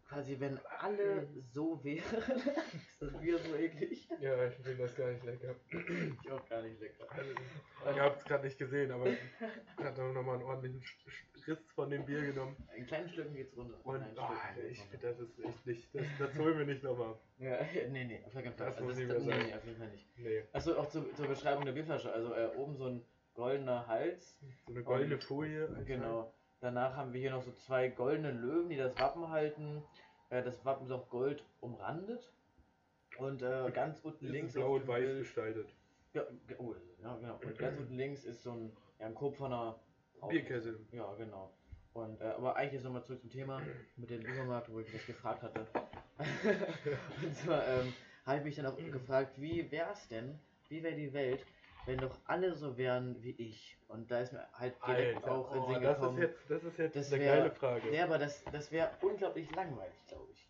[0.08, 2.02] quasi, wenn alle so wären?
[2.72, 4.08] ist das Bier so eklig?
[4.20, 5.54] Ja, ich finde das gar nicht lecker.
[6.22, 7.06] Ich auch gar nicht lecker.
[7.94, 9.18] Ihr habt es gerade nicht gesehen, aber ich
[9.78, 10.82] habe nochmal einen ordentlichen
[11.46, 12.56] Riss von dem Bier genommen.
[12.76, 13.78] In kleinen Stücken geht's runter.
[13.84, 14.90] Und In kleinen Stücken geht's ich runter.
[14.90, 15.94] finde, das ist echt nicht.
[15.94, 17.14] Das, das holen wir nicht nochmal.
[17.38, 17.58] Ja,
[17.90, 18.66] nee, nee, auf jeden Fall.
[18.66, 19.50] Das muss Also nicht das, mehr nee, sein.
[19.50, 20.18] nee, auf jeden Fall nicht.
[20.18, 20.42] Nee.
[20.52, 22.12] Achso, auch zu, zur Beschreibung der Bierflasche.
[22.12, 24.36] Also äh, oben so ein goldener Hals.
[24.66, 25.68] So eine goldene Und- Folie.
[25.86, 26.32] Genau.
[26.66, 29.84] Danach haben wir hier noch so zwei goldene Löwen, die das Wappen halten.
[30.30, 32.32] Äh, das Wappen ist auch gold umrandet.
[33.18, 35.68] Und äh, ganz unten ist links blau und weiß Bild- gestaltet.
[36.12, 36.22] Ja,
[36.58, 37.38] oh, ja, genau.
[37.40, 39.78] Und ganz unten links ist so ein, ja, ein kupferner.
[40.28, 40.84] Bierkessel.
[40.90, 41.52] Ja, genau.
[41.92, 43.62] Und, äh, aber eigentlich jetzt nochmal zurück zum Thema
[43.94, 45.68] mit dem Supermarkt, wo ich das gefragt hatte.
[47.22, 47.92] und zwar ähm,
[48.24, 50.36] habe ich mich dann auch gefragt, wie wäre es denn,
[50.68, 51.46] wie wäre die Welt,
[51.86, 53.78] wenn doch alle so wären wie ich?
[53.88, 56.64] Und da ist mir halt direkt Alter, auch in oh, Sinn das ist jetzt, das
[56.64, 57.94] ist jetzt Das eine wär- geile Frage.
[57.94, 60.46] Ja, aber das, das wäre unglaublich langweilig, glaube ich.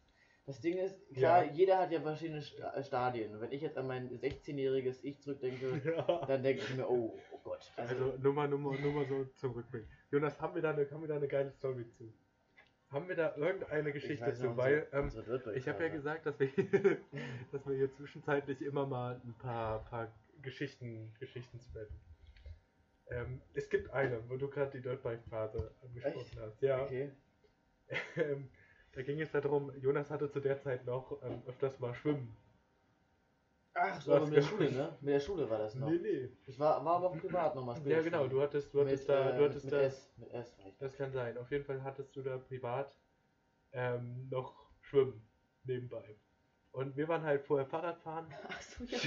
[0.47, 1.51] Das Ding ist, klar, Ja.
[1.53, 3.35] jeder hat ja verschiedene äh, Stadien.
[3.35, 6.25] Und wenn ich jetzt an mein 16-jähriges Ich zurückdenke, Ja.
[6.25, 7.73] dann denke ich mir, oh, oh Gott.
[7.77, 9.87] Also, Also mal, nur mal so zum Rückblick.
[10.13, 12.13] Jonas, haben wir, da eine, haben wir da eine geile Story zu?
[12.91, 14.57] Haben wir da irgendeine ich Geschichte weiß noch, zu?
[14.57, 15.11] Weil ähm,
[15.57, 16.49] ich habe ja gesagt, dass wir,
[17.53, 22.01] dass wir hier zwischenzeitlich immer mal ein paar, paar Geschichten, Geschichten spreaden.
[23.09, 26.41] Ähm, es gibt eine, wo du gerade die Dirtbike-Phase angesprochen Echt?
[26.41, 26.63] hast.
[26.63, 26.85] Ja.
[26.85, 27.11] Okay.
[28.17, 28.51] Ähm,
[28.93, 32.35] da ging es darum, Jonas hatte zu der Zeit noch ähm, öfters mal Schwimmen.
[33.75, 34.43] Ach, so, Was aber mit der?
[34.49, 34.97] Schule, ne?
[35.03, 35.89] Mit der Schule war das noch.
[35.89, 36.29] Nee, nee.
[36.47, 39.31] Ich war, war aber auch privat nochmal Ja, genau, du hattest, du hattest mit, da,
[39.31, 40.13] äh, du hattest mit, da, mit S.
[40.17, 40.77] Mit S war ich.
[40.79, 41.37] das kann sein.
[41.37, 42.99] Auf jeden Fall hattest du da privat
[43.73, 45.23] ähm, noch Schwimmen
[45.65, 46.17] nebenbei.
[46.77, 48.27] Und wir waren halt vorher Fahrradfahren.
[48.49, 48.99] Ach so, ja.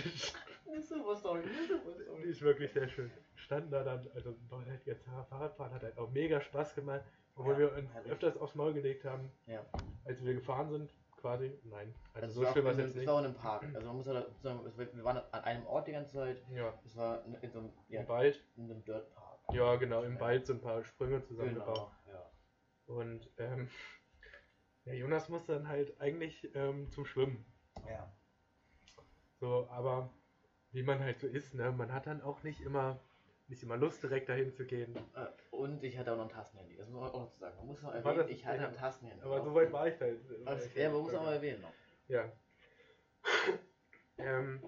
[0.65, 1.37] Das ist sowas doch.
[1.39, 3.11] Die ist wirklich sehr schön.
[3.35, 7.03] Standen da dann, also halt jetzt Fahrradfahren hat halt auch mega Spaß gemacht,
[7.35, 8.11] obwohl Ja, wir uns herrlich.
[8.11, 9.63] öfters aufs Maul gelegt haben, Ja.
[10.05, 11.59] als wir gefahren sind, quasi.
[11.63, 13.07] Nein, also Das so auch war es jetzt Es nicht.
[13.07, 13.63] war auch in einem Park.
[13.75, 16.41] Also man muss halt sagen, es- wir waren an einem Ort die ganze Zeit.
[16.51, 18.43] Ja, Es war in in so einem, ja, im Wald.
[18.57, 19.39] in einem Dirtpark.
[19.53, 21.91] Ja, genau, im Wald so ein paar Sprünge zusammengebaut.
[22.05, 22.31] Genau, ja.
[22.87, 23.69] Und ähm,
[24.85, 27.45] ja, Jonas musste dann halt eigentlich ähm, zum Schwimmen.
[27.87, 28.11] Ja.
[29.39, 30.09] So, aber
[30.71, 32.99] wie man halt so ist, ne, man hat dann auch nicht immer,
[33.47, 34.95] nicht immer Lust, direkt dahin zu gehen.
[35.15, 36.75] Äh, Und ich hatte auch noch ein Tastenhandy.
[36.75, 37.55] Das muss man auch noch zu sagen.
[37.57, 38.67] Man muss noch erwähnen, das- ich hatte ja.
[38.67, 39.23] ein Tastenhandy.
[39.23, 40.07] Aber so weit war ich war
[40.45, 41.73] Also, ja, man muss auch mal erwähnen noch.
[42.07, 42.31] Ja.
[44.17, 44.61] ähm,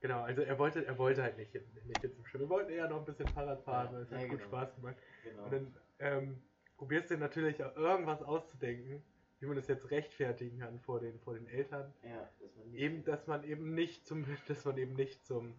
[0.00, 2.44] genau, also er wollte, er wollte halt nicht, nicht jetzt zum Schwimmen.
[2.44, 4.48] Wir wollten eher noch ein bisschen Fahrrad fahren, Ja, weil es ja, hat gut genau.
[4.48, 4.96] Spaß gemacht.
[5.24, 5.44] Genau.
[5.44, 6.42] Und dann ähm,
[6.76, 9.02] probierst du natürlich auch irgendwas auszudenken,
[9.40, 11.92] wie man das jetzt rechtfertigen kann vor den, vor den Eltern.
[12.02, 15.54] ja, das war nicht Eben, dass man eben nicht zum, dass man eben nicht zum,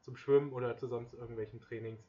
[0.00, 2.00] zum Schwimmen oder zu sonst irgendwelchen Trainings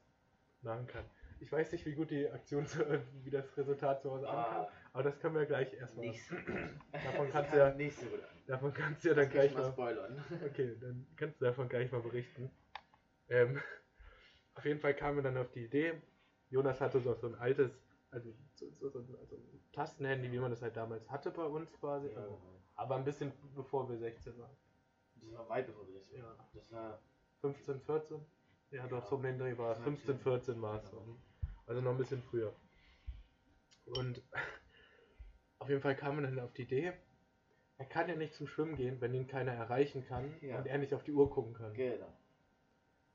[0.62, 1.06] machen kann.
[1.40, 2.80] Ich weiß nicht, wie gut die Aktion, zu,
[3.24, 6.08] wie das Resultat zu Hause ankam, aber das können wir gleich erstmal.
[6.08, 6.36] Nicht so.
[6.92, 8.30] Davon kannst du ja, nicht so gut an.
[8.48, 9.72] davon kannst du ja dann kann gleich mal mal.
[9.72, 10.24] spoilern.
[10.46, 12.50] Okay, dann kannst du davon gleich mal berichten.
[13.28, 13.60] Ähm,
[14.54, 16.02] auf jeden Fall kamen wir dann auf die Idee,
[16.50, 17.72] Jonas hatte so, so ein altes,
[18.12, 21.44] also so, so, so, ein- also ein Tastenhandy, wie man das halt damals hatte bei
[21.46, 22.40] uns quasi, Ja, also,
[22.76, 24.56] aber ein bisschen bevor wir 16 waren.
[25.16, 26.24] Das war weit bevor wir das Ja.
[26.24, 26.38] waren.
[26.54, 27.00] Das war
[27.42, 28.26] 15, 14?
[28.72, 28.88] Ja, Ja.
[28.88, 29.80] doch, so den Dreh war es.
[29.80, 30.92] 15, 14 war es.
[31.68, 32.54] Also noch ein bisschen früher.
[33.98, 34.22] Und
[35.60, 36.94] auf jeden Fall kam man dann auf die Idee,
[37.78, 40.58] er kann ja nicht zum Schwimmen gehen, wenn ihn keiner erreichen kann Ja.
[40.58, 41.74] und er nicht auf die Uhr gucken kann.
[41.74, 42.12] genau.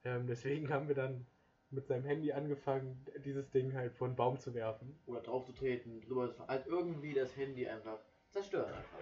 [0.05, 1.27] Ähm, deswegen haben wir dann
[1.71, 4.99] mit seinem Handy angefangen, dieses Ding halt vor einen Baum zu werfen.
[5.07, 6.49] Oder drauf zu treten, drüber zu fahren.
[6.49, 7.99] Halt irgendwie das Handy einfach
[8.31, 8.99] zerstören einfach.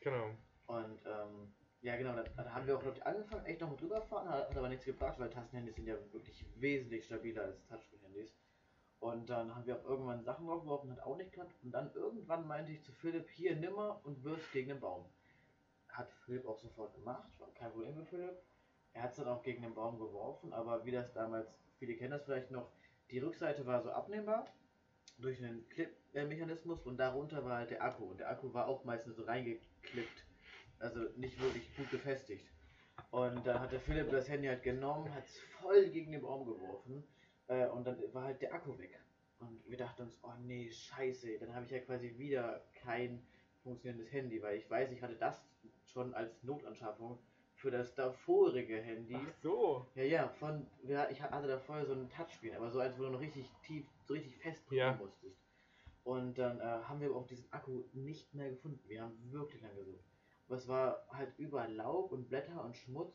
[0.00, 0.30] Genau.
[0.66, 4.00] Und ähm, ja genau, da, da haben wir auch ich, angefangen, echt noch mit drüber
[4.02, 8.32] fahren, hat, hat aber nichts gebracht, weil Tastenhandys sind ja wirklich wesentlich stabiler als Touchscreen-Handys.
[9.00, 11.56] Und dann haben wir auch irgendwann Sachen draufgeworfen, hat auch nicht geklappt.
[11.64, 15.06] Und dann irgendwann meinte ich zu Philipp, hier nimmer und wirf gegen den Baum.
[15.88, 18.42] Hat Philipp auch sofort gemacht, war kein Problem für Philipp.
[18.92, 21.52] Er hat es dann auch gegen den Baum geworfen, aber wie das damals,
[21.82, 22.70] viele kennen das vielleicht noch,
[23.10, 24.46] die Rückseite war so abnehmbar
[25.18, 28.04] durch einen Clip-Mechanismus und darunter war halt der Akku.
[28.04, 30.24] Und der Akku war auch meistens so reingeklippt,
[30.78, 32.46] also nicht wirklich gut befestigt.
[33.10, 36.46] Und dann hat der Philipp das Handy halt genommen, hat es voll gegen den Baum
[36.46, 37.02] geworfen
[37.48, 38.96] äh, und dann war halt der Akku weg.
[39.40, 43.26] Und wir dachten uns, oh nee, scheiße, dann habe ich ja quasi wieder kein
[43.64, 45.44] funktionierendes Handy, weil ich weiß, ich hatte das
[45.86, 47.18] schon als Notanschaffung
[47.62, 49.16] für das davorige Handy.
[49.16, 49.86] Ach so.
[49.94, 53.04] Ja, ja, von, ja, ich hatte da vorher so ein Touchscreen, aber so eins, wo
[53.04, 54.92] du noch richtig tief, so richtig fest drücken Ja.
[54.94, 55.40] musstest.
[56.02, 58.80] Und dann äh, haben wir auch diesen Akku nicht mehr gefunden.
[58.88, 60.04] Wir haben wirklich lange gesucht.
[60.48, 63.14] Aber es war halt überall Laub und Blätter und Schmutz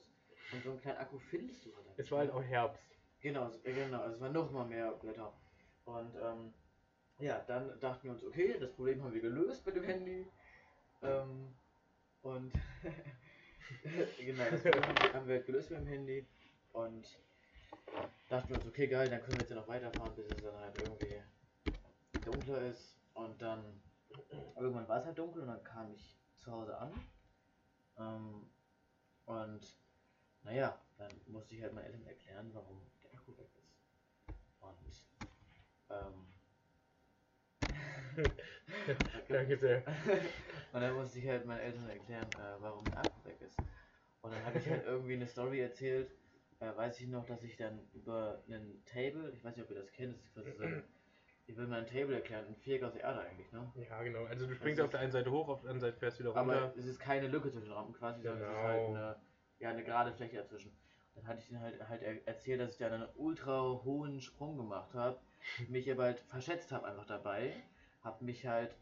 [0.54, 2.88] und so einen kleinen Akku findest du halt Es nicht war halt auch Herbst.
[3.20, 5.34] Genau, es- äh, genau, also es war noch mal mehr Blätter.
[5.84, 6.54] Und ähm,
[7.20, 10.26] ja, dann dachten wir uns, okay, das Problem haben wir gelöst mit dem Handy.
[11.02, 11.54] Ähm,
[12.22, 12.54] und
[14.20, 16.28] genau, das haben wir gelöst mit dem Handy.
[16.74, 17.08] Und
[18.30, 20.76] dachten uns, okay, geil, dann können wir jetzt ja noch weiterfahren, bis es dann halt
[20.78, 21.22] irgendwie
[22.24, 22.96] dunkler ist.
[23.14, 23.82] Und dann
[24.56, 26.92] irgendwann war es halt dunkel und dann kam ich zu Hause an.
[27.98, 28.50] Ähm,
[29.26, 29.62] und
[30.44, 33.74] naja, dann musste ich halt meinen Eltern erklären, warum der Akku weg ist.
[34.60, 35.04] Und
[35.90, 36.27] ähm,
[39.30, 39.84] Danke sehr.
[40.74, 43.58] und dann musste ich halt meinen Eltern erklären, äh, warum der Akku weg ist.
[44.22, 46.10] Und dann habe ich halt irgendwie eine Story erzählt.
[46.60, 49.80] Äh, weiß ich noch, dass ich dann über einen Table, ich weiß nicht, ob ihr
[49.82, 50.84] das kennt, das ist quasi so ein,
[51.46, 53.72] ich will mal ein Table erklären, ein Viereck aus der Erde eigentlich, ne?
[53.88, 54.26] Ja, genau.
[54.26, 56.32] Also du springst auf der einen Seite hoch, auf der anderen Seite fährst du wieder
[56.34, 56.54] runter.
[56.64, 58.68] Aber es ist keine Lücke zwischen Rampen quasi, sondern es ist Genau.
[58.68, 59.16] halt eine,
[59.60, 60.76] ja, eine gerade Fläche dazwischen.
[61.14, 64.58] Dann hatte ich ihnen halt, halt er- erzählt, dass ich da einen ultra hohen Sprung
[64.58, 65.20] gemacht habe,
[65.68, 67.54] mich aber halt verschätzt habe einfach dabei,
[68.08, 68.74] habe mich halt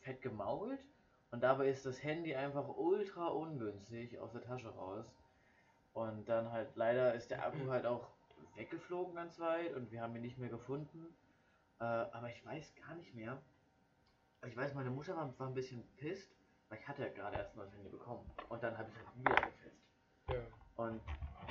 [0.00, 0.78] fett gemault
[1.30, 5.12] und dabei ist das Handy einfach ultra ungünstig aus der Tasche raus.
[5.92, 8.08] Und dann halt leider ist der Akku halt auch
[8.54, 11.14] weggeflogen ganz weit und wir haben ihn nicht mehr gefunden.
[11.80, 13.40] Äh, aber ich weiß gar nicht mehr.
[14.46, 16.34] Ich weiß, meine Mutter war, war ein bisschen pisst,
[16.68, 18.28] weil ich hatte ja gerade erst mal das Handy bekommen.
[18.48, 19.82] Und dann habe ich halt wieder gefetzt.
[20.28, 20.84] Ja.
[20.84, 21.00] Und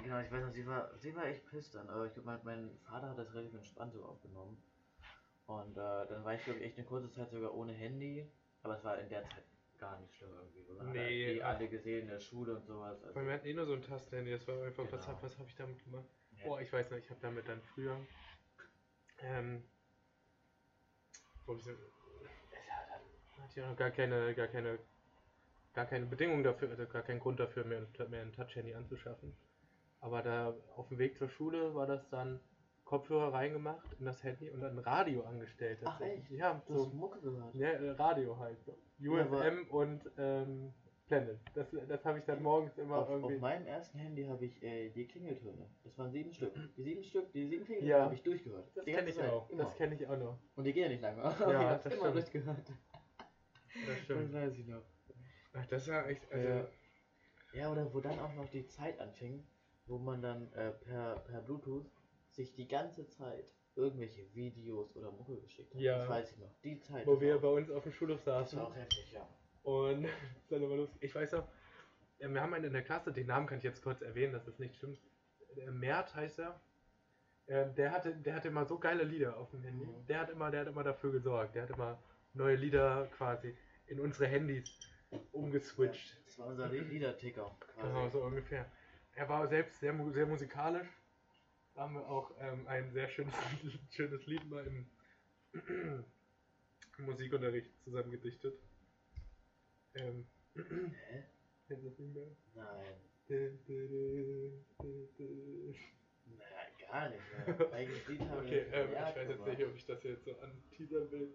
[0.03, 1.89] genau, ich weiß noch, sie war, sie war echt pisst dann.
[1.89, 4.61] Aber ich glaube, mein, mein Vater hat das relativ entspannt so aufgenommen.
[5.47, 8.31] Und äh, dann war ich, glaube ich, echt eine kurze Zeit sogar ohne Handy.
[8.63, 9.43] Aber es war in der Zeit
[9.79, 10.67] gar nicht schlimm irgendwie.
[10.67, 11.55] weil Man hat Nee, die ach.
[11.55, 13.01] alle gesehen in der Schule und sowas.
[13.03, 15.07] Also, Weil wir hatten eh nur so ein Tastenhandy, das war einfach, was, Genau.
[15.07, 16.05] hab- was habe ich damit gemacht?
[16.37, 16.45] Ja.
[16.45, 17.99] Boah, ich weiß nicht, ich habe damit dann früher,
[19.19, 19.63] ähm,
[21.45, 24.79] wo ich so, hatte ich noch gar keine, gar keine,
[25.73, 29.35] gar keine Bedingung dafür, also gar keinen Grund dafür, mir ein, mir ein Touch-Handy anzuschaffen.
[29.99, 32.39] Aber da auf dem Weg zur Schule war das dann
[32.91, 35.79] Kopfhörer reingemacht in das Handy und dann Radio angestellt.
[35.85, 36.29] Ach, echt?
[36.29, 37.55] Ja, so, Mucke gehört.
[37.55, 38.61] ja, äh, Radio halt.
[38.65, 38.77] So.
[38.99, 40.73] Ja, UFM und ähm,
[41.07, 41.39] Planet.
[41.53, 43.35] Das, das habe ich dann morgens immer Auf, irgendwie.
[43.35, 45.69] auf meinem ersten Handy habe ich äh, die Klingeltöne.
[45.85, 46.53] Das waren sieben Stück.
[46.75, 48.03] Die sieben Stück, die sieben Klingeltöne Ja.
[48.03, 48.69] habe ich durchgehört.
[48.75, 49.29] Das Die kenne ich Zeit.
[49.31, 49.49] auch.
[49.49, 49.63] Immer.
[49.63, 50.37] Das kenne ich auch noch.
[50.57, 51.21] Und die gehen ja nicht lange.
[51.39, 52.57] Ja, habe das immer durchgehört.
[52.67, 54.33] Das Das stimmt.
[54.33, 54.83] weiß ich noch.
[55.53, 56.29] Ach, das war echt.
[56.29, 56.67] Also, Ja.
[57.53, 59.45] Ja, oder wo dann auch noch die Zeit anfing,
[59.85, 61.85] wo man dann äh, per, per Bluetooth
[62.31, 65.81] sich die ganze Zeit irgendwelche Videos oder Mucke geschickt hat.
[65.81, 65.99] Ja.
[65.99, 66.51] Das weiß ich noch.
[66.63, 67.05] Die Zeit.
[67.07, 69.11] wo das wir war bei auch- uns auf dem Schulhof Das saßen war auch heftig,
[69.13, 69.27] ja.
[69.63, 70.07] und
[70.49, 70.89] dann immer los.
[70.99, 71.47] Ich weiß noch,
[72.19, 74.59] wir haben einen in der Klasse, den Namen kann ich jetzt kurz erwähnen, das ist
[74.59, 74.99] nicht stimmt.
[75.55, 76.59] Äh, Mert heißt er.
[77.47, 79.85] Ähm, der hatte, der hatte immer so geile Lieder auf dem Handy.
[79.85, 80.05] Mhm.
[80.07, 81.55] Der hat immer, der hat immer dafür gesorgt.
[81.55, 82.01] Der hat immer
[82.33, 83.57] neue Lieder quasi
[83.87, 84.79] in unsere Handys
[85.31, 86.17] umgeswitcht.
[86.25, 87.57] Das war unser Liederticker.
[87.75, 88.71] Genau, so ungefähr.
[89.15, 90.87] Er war selbst sehr, sehr musikalisch
[91.75, 93.33] haben wir auch ähm, ein sehr schönes,
[93.91, 94.65] schönes Lied mal
[95.53, 96.05] im
[96.99, 98.59] Musikunterricht zusammen gedichtet.
[99.95, 101.23] Ähm, Hä?
[101.67, 102.27] kennst du das nicht mehr?
[102.55, 102.95] Nein.
[103.27, 103.59] Dun.
[106.37, 107.59] Naja, gar nicht mehr.
[107.71, 110.31] Welches Lied haben Okay, wir ähm, ich weiß jetzt nicht, ob ich das jetzt so
[110.39, 111.33] anteasern will.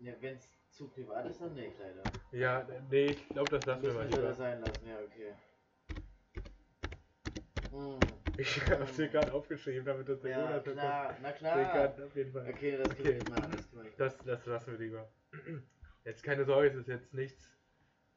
[0.00, 2.04] Ja, wenn es zu privat ist, dann nicht, leider.
[2.32, 4.22] Ja, nee, ich glaube, das lassen wir mal lieber.
[4.22, 5.34] das sein lassen, ja, okay.
[7.70, 8.17] Hm.
[8.38, 11.72] Ich hab's hier gerade aufgeschrieben, damit das Ja, Jonas klar, na klar.
[11.94, 12.48] kann, auf jeden Fall.
[12.48, 13.14] Okay, das Okay.
[13.14, 13.96] nicht machen, das.
[13.96, 15.08] Das, das lassen wir lieber.
[16.04, 17.44] Jetzt keine Sorge, es ist jetzt nichts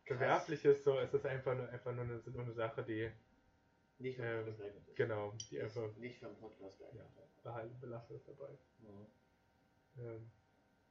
[0.06, 0.18] Krass.
[0.18, 3.10] Verwerfliches, so, es ist einfach nur, einfach nur, eine, nur eine Sache, die,
[3.98, 4.96] Nicht für Ähm, Podcast geeignet ist.
[4.96, 7.08] genau, die Ist einfach Nicht den Podcast geeignet.
[7.44, 8.50] behalten, belassen ist dabei.
[8.80, 9.08] Mhm.
[10.04, 10.32] Ähm,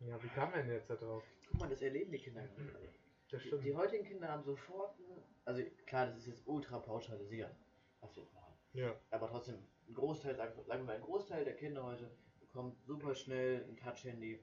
[0.08, 1.22] ja, wie kam man denn jetzt da drauf?
[1.50, 2.88] Guck mal, das erleben die Kinder gerade.
[3.30, 3.64] Das Die, stimmt.
[3.64, 4.94] die heutigen Kinder haben sofort,
[5.44, 7.52] also klar, das ist jetzt ultra pauschalisieren,
[8.34, 8.49] machen.
[8.72, 9.56] Ja, Aber trotzdem,
[9.88, 12.10] ein Großteil, sagen wir mal, ein Großteil der Kinder heute
[12.40, 14.38] bekommt super schnell ein Touch-Handy.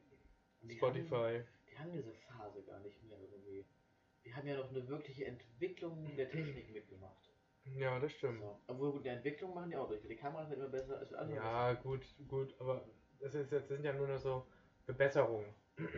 [0.61, 1.43] Die Haben, Spotify.
[1.71, 3.65] die haben diese Phase gar nicht mehr irgendwie.
[4.23, 7.31] Wir haben ja noch eine wirkliche Entwicklung der Technik mitgemacht.
[7.75, 8.41] Ja, das stimmt.
[8.41, 8.59] So.
[8.67, 10.01] Obwohl gut, die Entwicklung machen die auch durch.
[10.01, 12.85] Die Kameras werden immer besser, alles immer Ja, gut, gut, aber
[13.19, 14.45] das ist jetzt das sind ja nur noch so
[14.85, 15.53] Verbesserungen.
[15.75, 15.89] besser.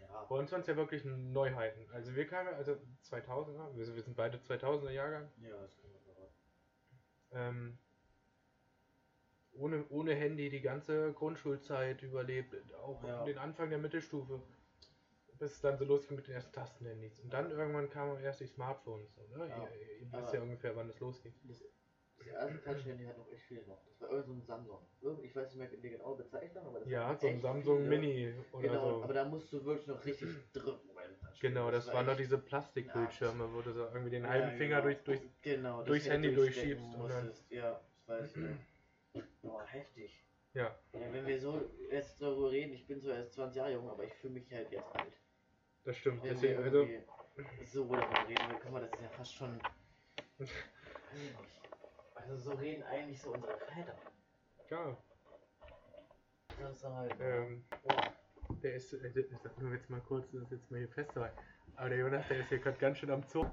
[0.00, 0.24] Ja.
[0.24, 1.90] Bei uns waren es ja wirklich Neuheiten.
[1.92, 5.30] Also wir kamen, also 2000er, wir sind, beide 2000er Jahrgang.
[5.38, 6.01] ja, das wir verraten.
[7.34, 7.78] Ähm,
[9.54, 13.24] ohne, ohne Handy die ganze Grundschulzeit überlebt, auch Ja.
[13.24, 14.40] den Anfang der Mittelstufe,
[15.38, 17.20] bis es dann so losging mit den ersten Tastenhandys.
[17.20, 19.46] Und dann irgendwann kamen erst die Smartphones, oder?
[19.46, 19.68] Ja.
[19.68, 21.34] Ihr, ihr wisst ja ungefähr, wann es losging.
[21.44, 21.62] Das,
[22.16, 23.82] das erste Touch-Handy hat noch echt viele noch.
[23.84, 24.78] Das war irgend so ein Samsung.
[25.22, 27.88] Ich weiß nicht mehr die genaue Bezeichnung, aber das Ja, so ein Samsung.
[27.88, 29.02] Mini oder Genau, so.
[29.04, 30.88] aber da musst du wirklich noch richtig drücken.
[31.40, 34.82] Genau, das, waren noch echt- diese Plastikbildschirme, wo du so irgendwie den Ja, halben Finger
[34.82, 34.82] genau.
[34.82, 35.20] durch, durch.
[35.42, 37.50] genau, das durchs Handy durchschiebst und dann- musstest.
[37.50, 39.22] Ja, das weiß ich.
[39.42, 40.24] Boah, heftig.
[40.54, 43.88] Ja, Ja, wenn wir so jetzt darüber reden, ich bin zwar erst 20 Jahre jung,
[43.90, 45.12] aber ich fühle mich halt jetzt alt.
[45.84, 46.22] das stimmt.
[46.22, 46.86] Wenn Deswegen, wir also,
[47.64, 49.60] so darüber reden, weil, guck mal, das ist ja fast schon.
[52.14, 53.96] Also so reden eigentlich so unsere Väter.
[54.70, 54.96] ja,
[56.60, 57.14] Das ist halt.
[57.20, 58.12] ähm, boah.
[58.62, 59.10] Der ist, äh,
[59.60, 61.36] nur jetzt mal kurz, das ist jetzt mal hier festhalten.
[61.76, 63.46] Aber der Jonas, der ist hier gerade ganz schön am Zug.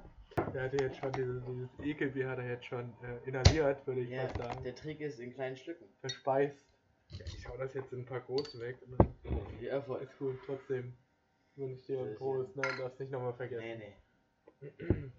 [0.53, 4.10] Der hatte jetzt schon dieses, dieses Ekelbier, hat er jetzt schon äh, inhaliert, würde ich
[4.10, 4.64] Ja, fast sagen.
[4.64, 5.86] der Trick ist in kleinen Stücken.
[6.01, 6.66] Verspeist.
[7.10, 8.78] Ja, ich hau das jetzt in ein paar große weg.
[9.57, 10.03] Viel Erfolg.
[10.03, 10.93] Ist gut, trotzdem
[11.55, 12.62] wünsche ich dir ein Prost, ne?
[12.78, 13.66] Darfst nicht nochmal vergessen.
[13.66, 13.95] Nee,
[14.62, 14.72] nee.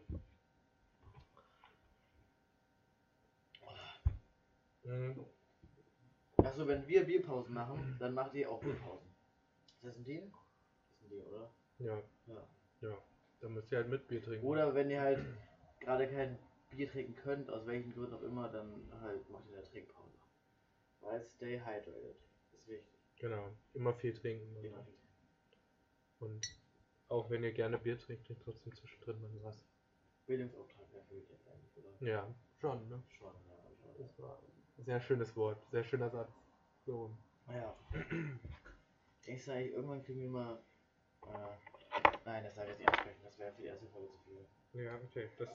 [4.83, 5.25] Mhm.
[6.39, 9.10] Achso, wenn wir Bierpausen machen, dann macht ihr auch Bierpausen.
[9.81, 10.31] Ist das ein Deal?
[10.31, 11.51] Das ist ein Deal, oder?
[11.79, 12.47] Ja, Ja.
[12.83, 12.99] ja.
[13.41, 14.47] Dann müsst ihr halt mit Bier trinken.
[14.47, 15.25] Oder wenn ihr halt
[15.81, 18.71] gerade kein Bier trinken könnt, aus welchen Gründen auch immer, dann
[19.01, 20.19] halt macht ihr eine Trinkpause.
[21.01, 22.17] Weil stay hydrated.
[22.53, 23.01] Ist wichtig.
[23.17, 24.55] Genau, immer viel trinken.
[24.57, 24.87] Und, Genau.
[26.19, 26.47] und
[27.09, 29.65] auch wenn ihr gerne Bier trinkt, trinkt trotzdem zwischendrin mal was.
[30.27, 32.07] Bildungsauftrag erfüllt jetzt eigentlich, oder?
[32.07, 33.03] Ja, schon, ne?
[33.09, 33.57] Schon, ja.
[33.83, 34.07] Schon.
[34.07, 34.39] Das war
[34.77, 36.31] ein sehr schönes Wort, sehr schöner Satz.
[36.85, 37.11] So.
[37.49, 37.75] Ja.
[39.27, 40.63] Denkst du eigentlich, irgendwann kriegen wir mal.
[41.27, 41.57] Äh,
[42.25, 44.47] nein, das sage ich nicht ansprechen, das wäre für die erste Folge zu viel.
[44.85, 45.49] Ja, okay, das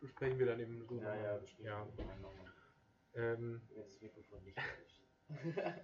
[0.00, 1.00] besprechen wir dann eben so.
[1.00, 1.86] Ja, ja, besprechen ja.
[1.96, 2.52] wir mal nochmal.
[3.14, 4.58] Ähm, Wenn das Mikrofon nicht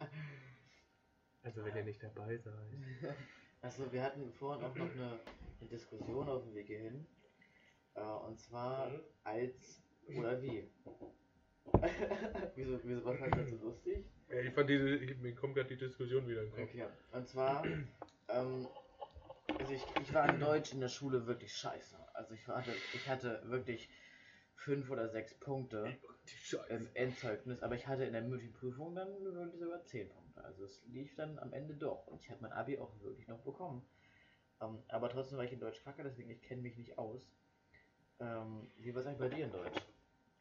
[1.43, 2.55] also wenn ihr nicht dabei seid.
[3.61, 5.21] Also wir hatten vorhin auch noch eine,
[5.59, 7.07] eine Diskussion auf dem Weg hierhin.
[7.95, 9.01] Äh, und zwar Mhm.
[9.23, 9.83] als
[10.19, 10.69] oder wie.
[12.55, 13.94] wieso, wieso war das so lustig?
[14.45, 16.69] Ich fand diese, ich, mir kommt gerade die Diskussion wieder in den Kopf.
[16.69, 17.65] Okay, und zwar,
[18.29, 18.69] ähm,
[19.59, 21.97] also ich, ich war in Deutsch in der Schule wirklich scheiße.
[22.13, 23.89] Also ich hatte, ich hatte wirklich
[24.55, 25.97] fünf oder sechs Punkte
[26.69, 30.45] im Endzeugnis, aber ich hatte in der mündlichen Prüfung dann wirklich sogar zehn Punkte.
[30.45, 33.41] Also es lief dann am Ende doch und ich habe mein Abi auch wirklich noch
[33.41, 33.83] bekommen.
[34.61, 37.27] Ähm, aber trotzdem war ich in Deutsch kacke, deswegen ich kenne mich nicht aus.
[38.21, 39.83] Ähm, wie war es eigentlich bei dir in Deutsch?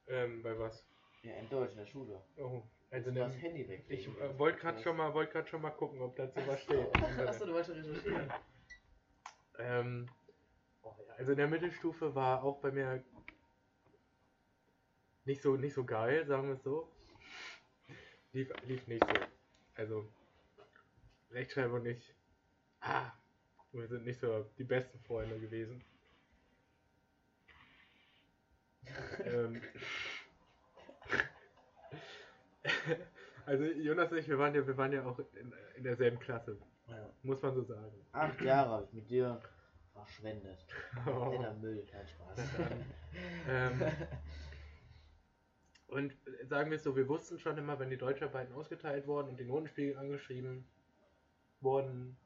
[0.07, 0.85] Ähm, bei was?
[1.23, 2.21] Ja, in Deutsch, in der Schule.
[2.37, 2.61] Oh,
[2.93, 3.85] also Du das Handy weg.
[3.89, 6.95] ich äh, wollte gerade schon mal, gerade schon mal gucken, ob dazu was steht.
[7.27, 8.31] Achso, du wolltest recherchieren.
[9.57, 10.09] Ähm,
[10.83, 13.03] oh ja, also in der Mittelstufe war auch bei mir
[15.25, 16.87] nicht so, nicht so geil, sagen wir es so.
[18.31, 19.13] Lief, lief nicht so.
[19.73, 20.07] Also
[21.31, 22.13] Rechtschreibung nicht.
[22.79, 23.11] Ah,
[23.71, 25.83] wir sind nicht so die besten Freunde gewesen.
[29.25, 29.59] ähm,
[33.45, 36.57] also Jonas und ich, wir waren ja, wir waren ja auch in, in derselben Klasse,
[36.87, 37.09] Ja.
[37.23, 37.91] muss man so sagen.
[38.11, 39.41] Acht Jahre habe ich mit dir
[39.93, 40.65] verschwendet.
[41.07, 41.29] Oh.
[41.29, 42.39] Netter Müll, kein Spaß.
[43.47, 43.79] Ähm,
[45.87, 49.29] Und äh, sagen wir es so, wir wussten schon immer, wenn die Deutscharbeiten ausgeteilt wurden
[49.29, 50.65] und die Notenspiegel angeschrieben
[51.61, 52.17] wurden,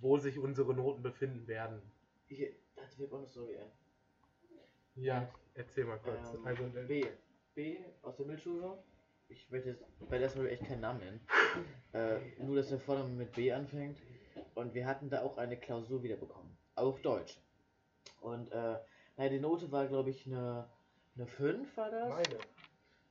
[0.00, 1.80] wo sich unsere Noten befinden werden.
[2.74, 3.70] Das wird auch eine Story ein.
[4.96, 6.34] Ja, erzähl mal kurz.
[6.34, 7.06] Ähm, also, äh, B.
[7.54, 8.78] B aus der Mittelstufe.
[9.28, 11.20] Ich werde jetzt bei der Story echt keinen Namen nennen.
[11.92, 13.98] Äh, nur, dass der Vorname mit B anfängt.
[14.54, 16.56] Und wir hatten da auch eine Klausur wieder bekommen.
[16.74, 17.38] Auf Deutsch.
[18.20, 18.78] Und, äh,
[19.16, 20.68] naja, die Note war, glaube ich, eine,
[21.16, 22.08] eine 5 war das?
[22.08, 22.38] meine.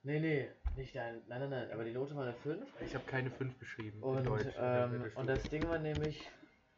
[0.03, 1.24] Nee, nee, nicht dein.
[1.28, 2.63] Nein, nein, nein, aber die Note war eine 5.
[2.86, 3.97] Ich habe keine 5 geschrieben.
[3.97, 5.20] in Und, Deutsch in der ähm, Mittelstufe.
[5.20, 6.30] und das Ding war nämlich,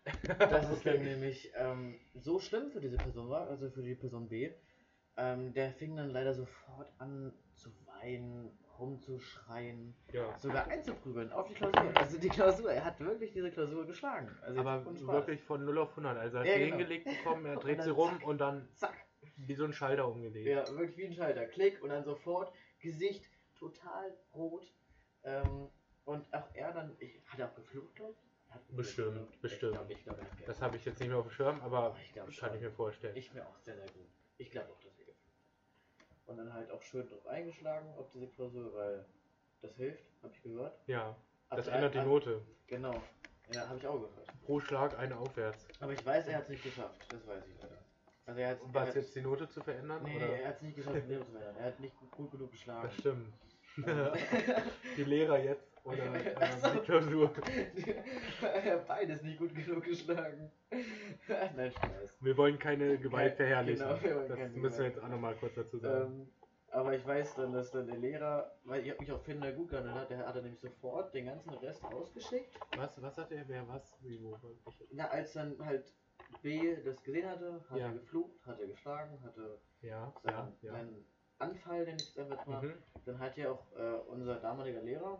[0.39, 0.93] dass es Okay.
[0.95, 4.51] dann nämlich ähm, so schlimm für diese Person war, also für die Person B,
[5.17, 10.37] ähm, der fing dann leider sofort an zu weinen, rumzuschreien, Ja.
[10.39, 11.91] sogar einzuprügeln auf die Klausur.
[11.95, 14.35] Also die Klausur, er hat wirklich diese Klausur geschlagen.
[14.41, 16.17] Also Aber wirklich von 0 auf 100.
[16.17, 16.77] Also er hat Ja, sie genau.
[16.77, 18.27] hingelegt bekommen, er dreht sie rum zack.
[18.27, 18.93] und dann Zack.
[19.37, 20.47] wie so ein Schalter umgelegt.
[20.47, 21.45] Ja, wirklich wie ein Schalter.
[21.45, 24.71] Klick und dann sofort Gesicht total rot.
[25.23, 25.69] Ähm,
[26.05, 28.75] und auch er dann, ich, hat er auch geflucht, glaube ich?
[28.75, 29.77] Bestimmt, bestimmt.
[29.89, 32.25] Ich glaub, Das habe ich jetzt nicht mehr auf dem Schirm, aber Aber ich glaub
[32.27, 32.55] kann schon.
[32.55, 33.15] ich mir vorstellen.
[33.17, 34.07] Ich mir auch sehr, sehr gut.
[34.37, 35.27] Ich glaube auch, dass wir geflucht
[35.99, 36.16] haben.
[36.27, 39.05] Und dann halt auch schön drauf eingeschlagen auf diese Klausur, weil
[39.61, 40.77] das hilft, habe ich gehört.
[40.87, 41.15] ja,
[41.49, 42.41] Ab das ändert die Note.
[42.67, 43.01] Genau.
[43.53, 44.27] Ja, habe ich auch gehört.
[44.45, 45.65] Pro Schlag eine aufwärts.
[45.79, 46.99] Aber ich weiß, er hat es nicht geschafft.
[47.09, 47.77] Das weiß ich leider.
[48.25, 50.03] Also er hat Um was jetzt die Note zu verändern?
[50.03, 50.27] Nee, oder?
[50.27, 51.55] er hat es nicht geschafft, den Lehrer zu verändern.
[51.57, 52.83] Er hat nicht gut, gut genug geschlagen.
[52.83, 53.33] Das stimmt.
[54.97, 56.69] Die Lehrer jetzt oder ähm, Ach so.
[56.71, 57.31] die Klausur.
[58.41, 60.51] er hat beides nicht gut genug geschlagen.
[61.55, 62.17] Nein, Spaß.
[62.19, 63.99] Wir wollen keine Gewalt Kein- verherrlichen.
[64.01, 66.21] genau, das müssen wir jetzt auch nochmal kurz dazu sagen.
[66.21, 66.31] Ähm,
[66.69, 69.95] aber ich weiß dann, dass dann der Lehrer, weil ich mich auf Finder gut gehandelt
[69.95, 72.59] hat, der hat dann nämlich sofort den ganzen Rest rausgeschickt.
[72.75, 73.47] was, was hat er?
[73.47, 73.97] Wer was?
[74.01, 74.37] Wie, wo?
[74.91, 75.93] Na, als dann halt
[76.41, 77.87] B das gesehen hatte, hat Ja.
[77.87, 80.71] er geflucht, hat er geschlagen, hatte ja, seinen, ja, ja.
[80.73, 81.05] seinen
[81.39, 82.61] Anfall, den ich jetzt einfach mal.
[82.61, 82.73] Mhm.
[83.05, 85.19] Dann hat ja auch äh, unser damaliger Lehrer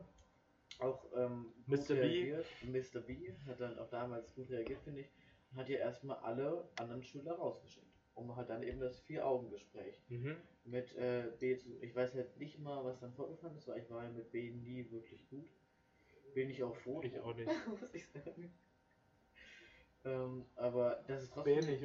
[0.80, 1.95] auch ähm, Mr.
[1.95, 2.34] B.
[2.63, 2.99] Mr.
[3.01, 5.09] B hat dann auch damals gut reagiert, finde ich.
[5.51, 7.86] Und hat ja erstmal alle anderen Schüler rausgeschickt.
[8.15, 10.36] Um halt dann eben das Vier-Augen-Gespräch Mhm.
[10.65, 11.78] mit äh, B zu.
[11.82, 14.49] Ich weiß halt nicht mal, was dann vorgefallen ist, weil ich war ja mit B
[14.51, 15.47] nie wirklich gut.
[16.34, 17.01] Bin ich auch froh.
[17.03, 17.47] Ich auch nicht.
[17.67, 18.51] muss ich sagen.
[20.05, 21.65] Ähm, aber das ist trotzdem.
[21.65, 21.82] Bin ich.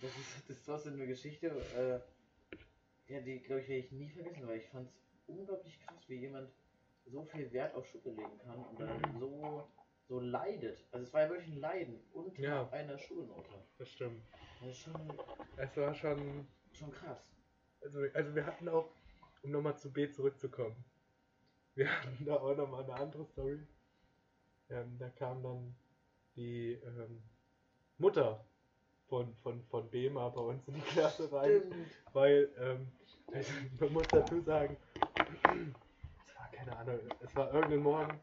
[0.00, 4.08] Das ist, das ist trotzdem eine Geschichte, äh, ja, die glaube ich werde ich nie
[4.10, 4.94] vergessen, weil ich fand es
[5.26, 6.50] unglaublich krass, wie jemand
[7.06, 9.68] so viel Wert auf Schule legen kann und dann so,
[10.08, 10.84] so leidet.
[10.92, 12.68] Also es war ja wirklich ein Leiden unter Ja.
[12.70, 13.50] einer Schulnote.
[13.78, 14.22] Das stimmt.
[14.60, 15.12] Das ist schon,
[15.56, 16.46] Es war schon.
[16.72, 17.18] schon krass.
[17.80, 18.88] Also, also wir hatten auch,
[19.42, 20.76] um nochmal zu B zurückzukommen,
[21.74, 23.58] wir hatten da auch nochmal eine andere Story.
[24.70, 25.74] Ähm, da kam dann
[26.36, 27.22] die ähm,
[27.98, 28.44] Mutter
[29.08, 31.86] von, von, von B mal bei uns in die Klasse rein, Stimmt.
[32.14, 32.88] weil ähm,
[33.34, 34.76] also man muss dazu sagen,
[36.64, 38.20] keine Ahnung, es war irgendein Morgen,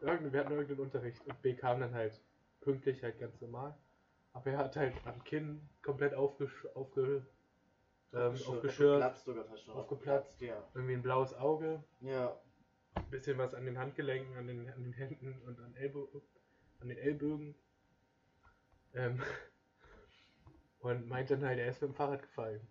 [0.00, 2.20] irgendein, wir hatten irgendeinen Unterricht und B kam dann halt
[2.60, 3.76] pünktlich, halt ganz normal.
[4.32, 7.24] Aber er hat halt am Kinn komplett aufgesch aufge,
[8.12, 9.74] ähm, aufgeschürt, Aufgeplatzt sogar fast schon.
[9.74, 10.40] Aufgeplatzt.
[10.40, 10.68] Ja.
[10.74, 12.40] irgendwie ein blaues Auge, Ja.
[12.94, 16.08] ein bisschen was an den Handgelenken, an den, an den Händen und an, Ellbo
[16.80, 17.54] an den Ellbögen.
[18.94, 19.22] Ähm,
[20.80, 22.66] und meint dann halt, er ist mit dem Fahrrad gefallen.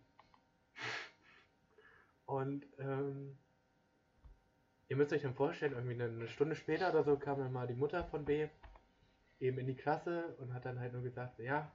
[2.26, 3.38] Und ähm,
[4.90, 7.76] ihr müsst euch dann vorstellen, irgendwie eine, Stunde später oder so kam dann mal die
[7.76, 8.48] Mutter von B
[9.40, 11.72] eben in die Klasse und hat dann halt nur gesagt, ja,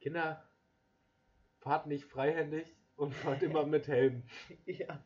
[0.00, 0.42] Kinder,
[1.60, 4.22] fahrt nicht freihändig und fahrt immer mit Helm.
[4.66, 5.02] ja.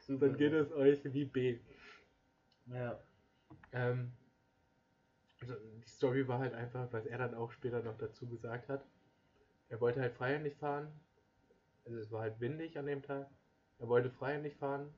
[0.00, 0.28] Super.
[0.28, 1.58] Dann geht es euch wie B.
[2.66, 3.00] Ja.
[3.72, 4.12] Ähm,
[5.40, 8.84] also die Story war halt einfach, was er dann auch später noch dazu gesagt hat.
[9.68, 10.88] Er wollte halt freihändig fahren.
[11.84, 13.28] Also es war halt windig an dem Tag.
[13.78, 14.94] Er wollte freihändig fahren.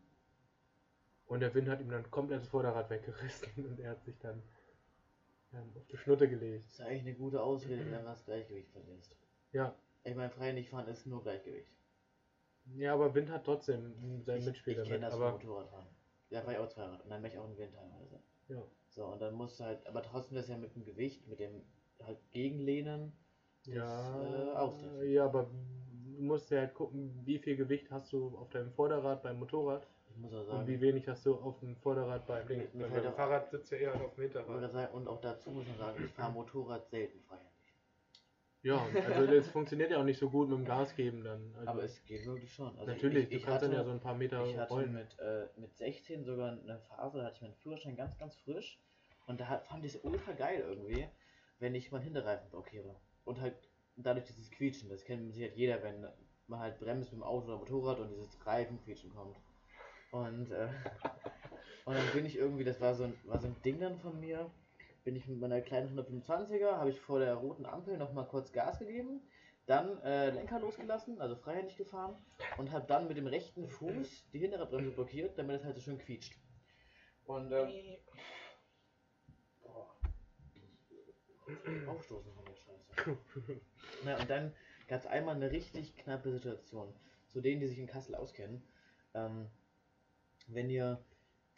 [1.29, 4.43] Und der Wind hat ihm dann komplett das Vorderrad weggerissen und er hat sich dann
[5.53, 6.67] ähm, auf die Schnutte gelegt.
[6.67, 9.15] Das ist eigentlich eine gute Ausrede, wenn man das Gleichgewicht verlässt.
[9.53, 9.75] Ja.
[10.05, 11.71] Ich meine, frei nicht fahren ist nur Gleichgewicht.
[12.77, 15.09] Ja, aber Wind hat trotzdem sein ich, Mitspieler Ich kenne mit.
[15.09, 15.87] das Aber Motorradfahren.
[16.31, 18.21] Da war ich auch Zweirad und dann war ich auch im Wind teilweise.
[18.49, 18.63] ja.
[18.91, 21.63] So, und dann musst du halt, aber trotzdem das ja mit dem Gewicht, mit dem
[22.03, 23.13] halt Gegenlehnen,
[23.65, 25.13] das Ja, äh, ausgleichen.
[25.13, 29.23] ja, aber du musst ja halt gucken, wie viel Gewicht hast du auf deinem Vorderrad
[29.23, 29.87] beim Motorrad
[30.21, 32.59] Muss und sagen, wie wenig hast du auf dem Vorderrad beim Ding.
[32.59, 34.93] Mit- mit halt Fahrrad sitzt ja eher auf dem Hinterrad.
[34.93, 37.49] und auch dazu muss man sagen, ich fahre Motorrad selten freihändig.
[38.63, 41.55] Ja, also das funktioniert ja auch nicht so gut mit dem Gas geben dann.
[41.57, 42.77] Also Aber es geht wirklich schon.
[42.77, 44.73] Also natürlich, ich, ich, du kannst dann hatte, ja so ein paar Meter ich hatte
[44.73, 44.93] rollen.
[44.93, 48.81] mit, äh, mit 16 sogar eine Phase, da hatte ich meinen Führerschein ganz, ganz frisch.
[49.27, 51.07] Und da fand ich es ultra geil irgendwie,
[51.61, 52.97] wenn ich meinen Hinterreifen blockiere.
[53.25, 53.55] Und halt
[53.97, 56.09] dadurch dieses Quietschen, das kennt mit Sicherheit jeder, wenn
[56.49, 59.37] man halt bremst mit dem Auto oder Motorrad und dieses Reifenquietschen kommt.
[60.11, 60.69] Und, äh,
[61.85, 64.19] und dann bin ich irgendwie, das war so, ein, war so ein Ding dann von
[64.21, 64.51] mir,
[65.05, 68.79] bin ich mit meiner kleinen 125er, habe ich vor der roten Ampel nochmal kurz Gas
[68.79, 69.21] gegeben,
[69.67, 72.17] dann äh, Lenker losgelassen, also freihändig gefahren
[72.57, 75.83] und habe dann mit dem rechten Fuß die hintere Bremse blockiert, damit es halt so
[75.83, 76.39] schön quietscht.
[77.27, 77.69] Und ähm,
[79.63, 79.95] boah.
[81.87, 83.61] Aufstoßen von der Scheiße.
[84.05, 84.55] Na, und dann
[84.89, 86.95] gab es einmal eine richtig knappe Situation.
[87.29, 88.63] Zu denen, die sich in Kassel auskennen.
[89.13, 89.51] Ähm,
[90.49, 91.03] wenn ihr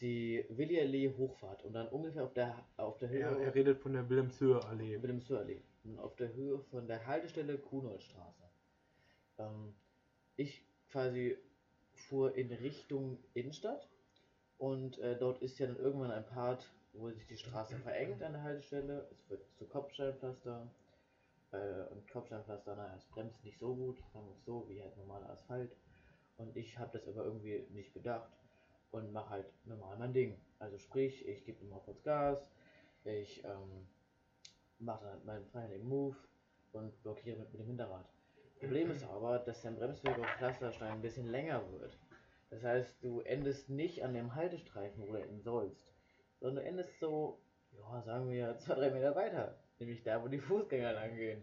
[0.01, 3.21] die Willi-Allee hochfahrt und dann ungefähr auf der, auf der Höhe.
[3.21, 4.99] Er, er redet von der Wilhelmshöhe-Allee.
[5.21, 5.63] Sörli.
[5.99, 8.45] Auf der Höhe von der Haltestelle Kunoldstraße.
[9.39, 9.75] Ähm,
[10.37, 11.37] ich quasi
[11.93, 13.89] fuhr in Richtung Innenstadt
[14.59, 18.33] und äh, dort ist ja dann irgendwann ein Part, wo sich die Straße verengt an
[18.33, 19.07] der Haltestelle.
[19.13, 20.71] Es wird zu Kopfsteinpflaster.
[21.53, 24.97] Äh, und Kopfsteinpflaster, naja, es bremst nicht so gut, sagen wir es so, wie halt
[24.97, 25.77] normaler Asphalt.
[26.37, 28.40] Und ich habe das aber irgendwie nicht bedacht
[28.91, 30.41] und mache halt normal mein Ding.
[30.59, 32.51] Also sprich, ich gebe immer kurz Gas,
[33.05, 33.87] ich ähm,
[34.79, 36.17] mache dann meinen freien Move
[36.73, 38.09] und blockiere mit, mit dem Hinterrad.
[38.59, 41.99] Problem ist aber, dass dein Bremsweg auf Pflasterstein ein bisschen länger wird.
[42.51, 45.95] Das heißt, du endest nicht an dem Haltestreifen, wo du enden sollst,
[46.41, 47.41] sondern du endest so,
[47.73, 49.59] ja, sagen wir, zwei, drei Meter weiter.
[49.79, 51.43] Nämlich da, wo die Fußgänger lang gehen.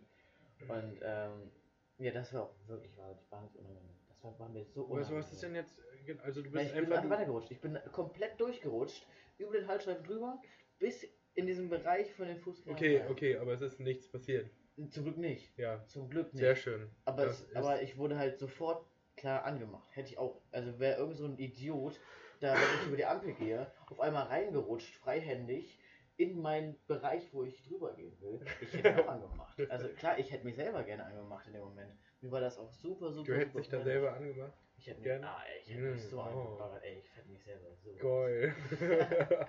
[0.68, 1.52] Und ähm,
[1.98, 3.95] ja, das war auch wirklich wahnsinnig unangenehm.
[4.10, 5.20] Das war, war mir so Was, unangenehm.
[5.20, 5.80] was ist denn jetzt?
[6.24, 6.97] Also du bist ich bin einfach.
[6.97, 7.51] einfach weitergerutscht.
[7.51, 9.05] Ich bin komplett durchgerutscht,
[9.38, 10.41] über den Haltestreifen drüber,
[10.80, 12.78] bis in diesem Bereich von den Fußgängern.
[12.78, 14.49] Okay, okay, aber es ist nichts passiert.
[14.89, 15.58] Zum Glück nicht.
[15.58, 16.41] Ja, Zum Glück nicht.
[16.41, 16.89] sehr schön.
[17.05, 18.86] Aber, es, aber ich wurde halt sofort
[19.16, 19.88] klar angemacht.
[19.95, 21.99] Hätte ich auch, also wäre irgend so ein Idiot,
[22.39, 25.80] da wenn ich über die Ampel gehe, auf einmal reingerutscht, freihändig,
[26.18, 28.39] in meinen Bereich, wo ich drüber gehen will.
[28.62, 29.58] Ich hätte auch angemacht.
[29.70, 31.91] Also klar, ich hätte mich selber gerne angemacht in dem Moment.
[32.22, 34.53] Mir war das auch super, super, Du hättest super dich da selber angemacht.
[34.78, 35.28] Ich hätte mich, gerne?
[35.28, 36.23] ah, ich hätte mich so oh.
[36.23, 37.93] angebaggert, ey, ich hätte mich selber so.
[37.95, 38.55] Geil.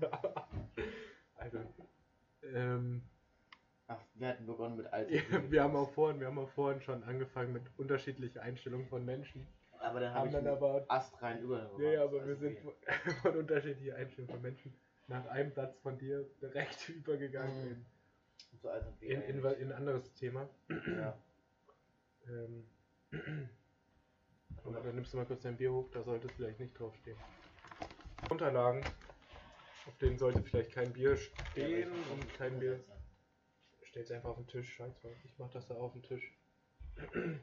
[1.34, 1.58] also,
[2.42, 3.02] ähm,
[3.86, 5.10] Ach, wir hatten begonnen mit alt.
[5.50, 9.46] wir haben auch vorhin, wir haben auch vorhin schon angefangen mit unterschiedlichen Einstellungen von Menschen.
[9.80, 11.70] aber dann habe Haben dann aber, Ast rein über.
[11.78, 14.74] ja, ja, aber Also wir sind wie- von unterschiedlichen Einstellungen von Menschen
[15.08, 17.86] nach einem Satz von dir direkt übergegangen Mhm.
[18.62, 18.68] so
[19.00, 20.48] in, in, in ein anderes Thema.
[20.68, 21.16] ja.
[22.28, 22.66] Ähm,
[24.64, 27.18] aber dann nimmst du mal kurz dein Bier hoch, da sollte es vielleicht nicht draufstehen.
[28.28, 28.84] Unterlagen,
[29.86, 32.80] auf denen sollte vielleicht kein Bier stehen und kein Bier.
[33.82, 34.94] Stellt es einfach auf den Tisch, scheiß.
[35.24, 36.32] Ich mach das da auf den Tisch.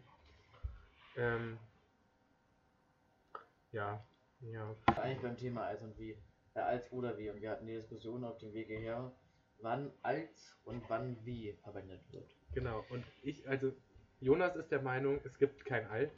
[1.18, 1.58] ähm,
[3.72, 4.05] ja,
[4.39, 4.76] ja.
[4.86, 6.18] Eigentlich beim Thema als und wie.
[6.53, 7.30] Äh, als oder wie.
[7.30, 9.12] Und wir hatten die Diskussion auf dem Wege her,
[9.60, 12.34] wann als und wann wie verwendet wird.
[12.53, 12.86] Genau.
[12.89, 13.74] Und ich, also,
[14.20, 16.12] Jonas ist der Meinung, es gibt kein Alt.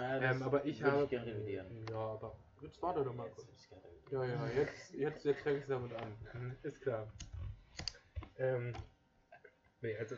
[0.00, 1.04] Naja, Ähm, aber ich habe.
[1.04, 1.86] Ich gerne revidieren.
[1.90, 2.36] Ja, aber.
[2.62, 3.68] Jetzt warte doch mal Jetzt kurz.
[4.10, 6.16] Ja, ja, jetzt, jetzt, jetzt fängst du damit an.
[6.34, 7.06] Mhm, ist klar.
[8.38, 8.72] Ähm,
[9.82, 10.16] nee, also.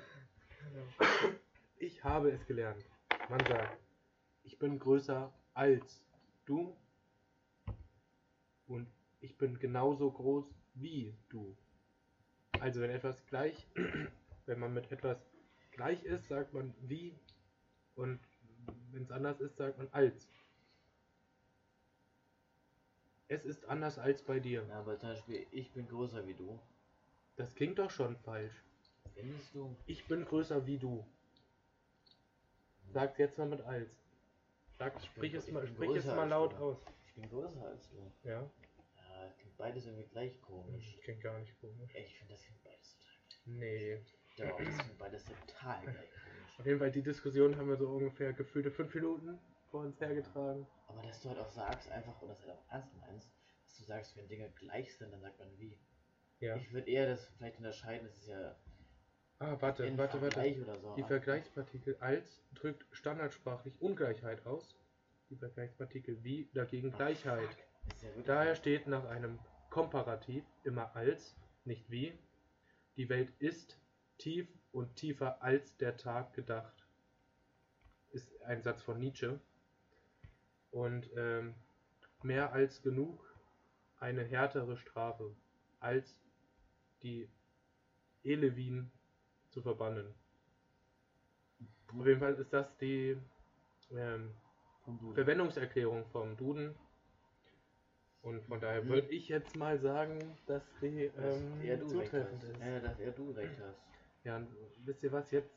[1.76, 2.84] Ich habe es gelernt.
[3.28, 3.78] Man sagt,
[4.44, 6.04] ich bin größer als
[6.44, 6.76] du
[8.66, 8.88] und
[9.20, 11.56] ich bin genauso groß wie du.
[12.60, 13.68] Also wenn etwas gleich,
[14.46, 15.18] wenn man mit etwas
[15.72, 17.18] gleich ist, sagt man wie
[17.94, 18.20] und
[18.90, 20.28] wenn es anders ist, sagt man als.
[23.28, 24.64] Es ist anders als bei dir.
[24.68, 26.60] Ja, aber zum Beispiel, ich bin größer wie du.
[27.36, 28.52] Das klingt doch schon falsch.
[29.14, 29.74] Findest du?
[29.86, 31.06] Ich bin größer wie du.
[32.92, 33.88] Sag's jetzt mal mit als.
[34.78, 36.78] Sag, sprich bin- es mal, sprich es mal laut aus.
[37.06, 38.12] Ich bin größer als du.
[38.24, 38.42] Ja?
[38.96, 40.98] Ja, klingt beides irgendwie gleich komisch.
[41.02, 41.90] Klingt gar nicht komisch.
[41.94, 44.02] Ey, Ich finde das klingt beides total Nee.
[44.34, 44.50] gleich.
[44.50, 46.08] Doch, das klingt beides total gleich.
[46.62, 49.36] Auf jeden Fall, die Diskussion haben wir so ungefähr gefühlte fünf Minuten
[49.72, 50.64] vor uns hergetragen.
[50.86, 53.32] Aber dass du halt auch sagst, einfach, und das halt auch ernst meinst,
[53.64, 55.76] dass du sagst, wenn Dinge gleich sind, dann sagt man wie.
[56.38, 56.54] Ja.
[56.54, 58.54] Ich würde eher das vielleicht unterscheiden, das ist ja
[59.40, 60.36] Ah, warte, in warte, warte.
[60.36, 60.94] Vergleich oder so.
[60.94, 64.76] Die Vergleichspartikel als drückt standardsprachlich Ungleichheit aus.
[65.30, 67.56] Die Vergleichspartikel wie dagegen Ach, Gleichheit.
[68.02, 71.34] ja Daher steht nach einem Komparativ immer als,
[71.64, 72.16] nicht wie.
[72.96, 73.81] Die Welt ist
[74.22, 76.86] tief und tiefer als der Tag gedacht.
[78.12, 79.40] Ist ein Satz von Nietzsche.
[80.70, 81.54] Und ähm,
[82.22, 83.20] mehr als genug
[83.98, 85.34] eine härtere Strafe
[85.80, 86.16] als
[87.02, 87.28] die
[88.22, 88.90] Elevin
[89.50, 90.14] zu verbannen.
[91.98, 93.16] Auf jeden Fall ist das die
[93.90, 94.30] ähm.
[95.14, 96.74] Verwendungserklärung vom Duden.
[98.22, 98.88] Und von daher Mhm.
[98.88, 102.50] würde ich jetzt mal sagen, dass die Dass ähm, recht zutreffend hast.
[102.50, 102.60] ist.
[102.60, 103.91] Ja, dass eher du recht hast.
[104.24, 104.48] Ja, und
[104.84, 105.30] wisst ihr was?
[105.30, 105.50] Jetzt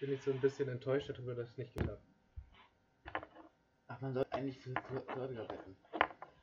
[0.00, 2.02] bin ich so ein bisschen enttäuscht darüber, dass es nicht geklappt
[3.88, 5.76] Ach, man soll eigentlich für, für, für häufiger wetten.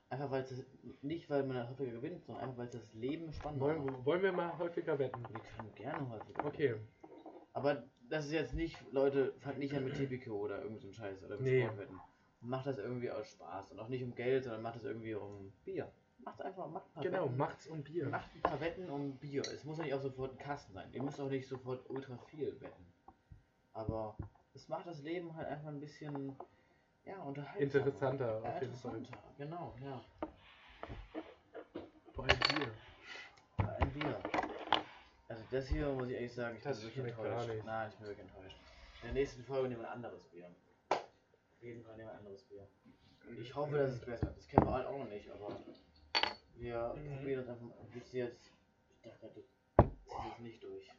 [0.10, 0.64] Einfach weil es
[1.02, 3.78] nicht, weil man häufiger gewinnt, sondern einfach weil es das Leben spannender macht.
[3.86, 5.22] wollen, wollen wir mal häufiger wetten?
[5.30, 6.72] Wir können gerne häufiger Okay.
[6.74, 6.88] wetten.
[7.54, 11.24] Aber das ist jetzt nicht, Leute, fangt nicht an mit TPQ oder irgend so Scheiß
[11.24, 11.62] oder mit Nee.
[11.64, 12.00] Sportwetten.
[12.42, 15.52] Macht das irgendwie aus Spaß und auch nicht um Geld, sondern macht das irgendwie um
[15.66, 15.92] Bier.
[16.28, 17.38] Macht einfach, macht ein paar Genau, Wetten.
[17.38, 18.10] macht's um Bier.
[18.10, 19.42] Macht ein paar Wetten um Bier.
[19.44, 20.90] Es muss ja nicht auch sofort ein Kasten sein.
[20.92, 22.86] Ihr müsst auch nicht sofort ultra viel wetten.
[23.72, 24.18] Aber
[24.54, 26.36] es macht das Leben halt einfach ein bisschen
[27.06, 27.62] ja, unterhaltsamer.
[27.62, 29.04] Interessanter Ja, auf jeden Fall.
[29.38, 30.02] Genau, ja.
[32.14, 33.66] Vor allem Bier.
[33.80, 34.20] Ein Bier.
[35.30, 37.64] Also das hier muss ich ehrlich sagen, ich Das bin wirklich enttäuscht.
[37.66, 38.58] Nein, ich bin wirklich enttäuscht.
[38.96, 40.54] In der nächsten Folge nehmen wir ein anderes Bier.
[40.90, 42.68] Auf jeden Fall nehmen wir ein anderes Bier.
[43.40, 44.38] Ich hoffe, dass es besser ist.
[44.40, 45.56] Das kennen wir halt auch noch nicht, aber
[46.60, 47.18] wir Mhm.
[47.18, 47.68] probieren uns einfach.
[47.96, 48.52] Ich ziehe jetzt.
[49.04, 49.44] Ich dachte,
[49.78, 50.90] du ziehst nicht durch.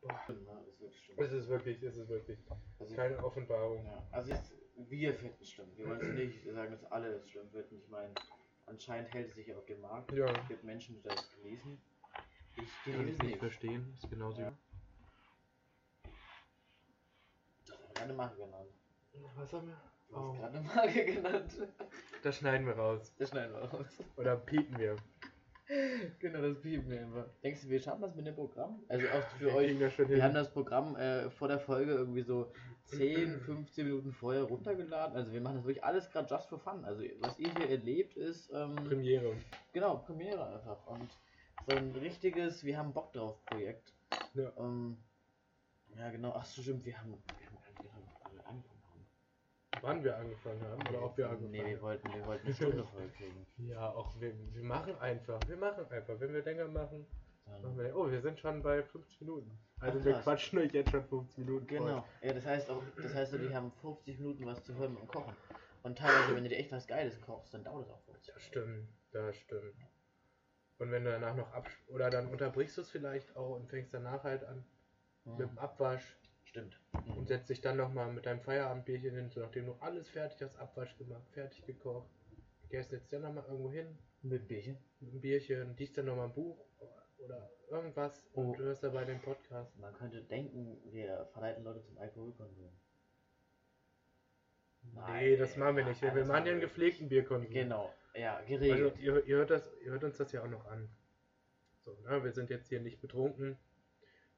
[0.00, 0.20] Boah.
[0.24, 0.62] Stimmt, ne?
[0.66, 1.20] Das wird stimmt.
[1.20, 2.38] Es ist wirklich, es ist wirklich
[2.78, 3.84] Also, keine Offenbarung.
[3.84, 4.02] ja.
[4.12, 5.68] also jetzt, wir finden es schlimm.
[5.76, 7.76] Wir wollen es nicht sagen, dass alle es schlimm finden.
[7.82, 8.14] Ich meine,
[8.66, 10.10] anscheinend hält es sich auf dem Markt.
[10.12, 10.26] Ja.
[10.26, 11.80] Es gibt Menschen, die das genießen.
[12.56, 13.92] Ich Kann es nicht verstehen.
[13.94, 14.40] Ist genauso.
[14.40, 14.56] Ja.
[17.66, 18.70] Du hast gerade eine Marke genannt.
[19.36, 19.80] Was haben wir?
[20.10, 20.32] Du hast Oh.
[20.32, 21.52] gerade eine Marke genannt.
[22.22, 23.14] Das schneiden wir raus.
[23.18, 23.86] Das schneiden wir raus.
[24.16, 24.96] Oder piepen wir.
[26.18, 27.26] Genau, das piepen wir einfach.
[27.44, 28.82] Denkst du, wir schaffen das mit dem Programm?
[28.88, 29.78] Also auch für Wir euch.
[29.78, 30.22] Wir hin.
[30.22, 32.52] haben das Programm äh, vor der Folge irgendwie so
[32.86, 35.14] 10, 15 Minuten vorher runtergeladen.
[35.16, 36.84] Also wir machen das wirklich alles gerade just for fun.
[36.84, 39.36] Also was ihr hier erlebt ist, ähm, Premiere.
[39.72, 40.84] genau, Premiere einfach.
[40.88, 41.08] Und
[41.68, 43.94] so ein richtiges, wir haben Bock drauf Projekt.
[44.34, 44.52] Ja.
[44.58, 44.96] Ähm,
[45.96, 48.82] ja genau, ach so stimmt, wir haben, wir haben gar nicht gedacht, wann wir angefangen
[48.92, 49.06] haben.
[49.82, 51.82] Wann wir angefangen haben oder ob wir angefangen Nee, wir haben.
[51.82, 53.46] wollten, wir wollten eine Stunde voll kriegen.
[53.68, 55.38] Ja, auch wir, wir machen einfach.
[55.46, 56.18] Wir machen einfach.
[56.18, 57.06] Wenn wir länger machen,
[57.46, 57.96] machen Dann, wir.
[57.96, 59.58] Oh, wir sind schon bei 50 Minuten.
[59.78, 60.24] Also Ach, wir krass.
[60.24, 61.66] quatschen euch jetzt schon 50 Minuten.
[61.68, 61.78] voll.
[61.78, 62.04] genau.
[62.22, 65.34] Ja, das heißt auch, das heißt, wir haben 50 Minuten was zu hören beim Kochen.
[65.82, 68.42] Und teilweise, wenn du dir echt was Geiles kochst, dann dauert es auch 50 Das
[68.42, 69.74] stimmt, das stimmt.
[70.78, 73.94] Und wenn du danach noch ab oder dann unterbrichst du es vielleicht auch und fängst
[73.94, 74.64] danach halt an
[75.24, 75.38] mit Mhm.
[75.38, 76.16] dem Abwasch
[76.50, 76.78] Stimmt.
[77.16, 80.56] und setzt dich dann nochmal mit deinem Feierabendbierchen hin, so nachdem du alles fertig hast,
[80.58, 82.08] Abwasch gemacht, fertig gekocht,
[82.70, 84.76] gehst jetzt dann nochmal irgendwo hin, Mit Bierchen?
[85.00, 86.58] mit einem Bierchen, liest dann nochmal ein Buch
[87.18, 88.40] oder irgendwas Oh.
[88.40, 89.78] und du hörst dabei den Podcast.
[89.78, 92.70] Man könnte denken, wir verleiten Leute zum Alkoholkonsum.
[95.06, 96.02] Nee, das machen wir nicht.
[96.02, 97.52] Wir, Nein, machen ja einen gepflegten Bierkonsum.
[97.52, 98.98] Genau, ja, Also, geregelt.
[98.98, 100.88] ihr, ihr, hört das, ihr hört uns das ja auch noch an.
[101.84, 102.24] So, ne?
[102.24, 103.56] Wir sind jetzt hier nicht betrunken.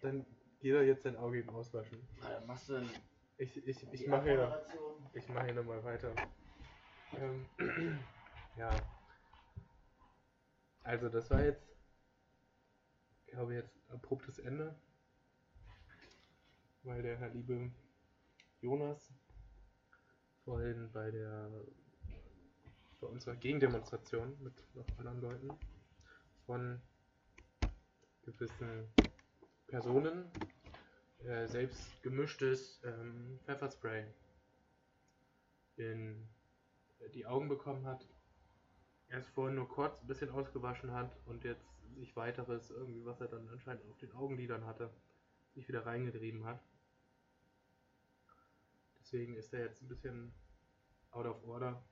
[0.02, 0.26] Dann
[0.60, 2.06] geh doch jetzt dein Auge eben auswaschen.
[2.22, 2.90] Alter, machst du denn
[3.38, 4.66] Ich, ich, ich mache hier,
[5.14, 6.14] ich mache hier nochmal weiter.
[7.16, 7.46] Ähm,
[8.56, 8.70] ja.
[10.82, 11.71] Also das war jetzt,
[13.32, 14.74] ich, jetzt ein abruptes Ende.
[16.82, 17.70] Weil der Herr liebe
[18.60, 19.12] Jonas
[20.44, 21.50] vorhin bei der
[23.00, 25.50] bei unserer Gegendemonstration mit noch anderen Leuten
[26.46, 26.80] von
[28.22, 28.88] gewissen
[29.66, 30.30] Personen
[31.24, 34.06] äh, selbst gemischtes ähm, Pfefferspray
[35.76, 36.28] in
[37.14, 38.06] die Augen bekommen hat.
[39.12, 43.28] Erst vorhin nur kurz ein bisschen ausgewaschen hat und jetzt sich weiteres, irgendwie was er
[43.28, 44.90] dann anscheinend auf den Augenlidern hatte,
[45.54, 46.58] sich wieder reingetrieben hat.
[48.98, 50.32] Deswegen ist er jetzt ein bisschen
[51.10, 51.84] out of order.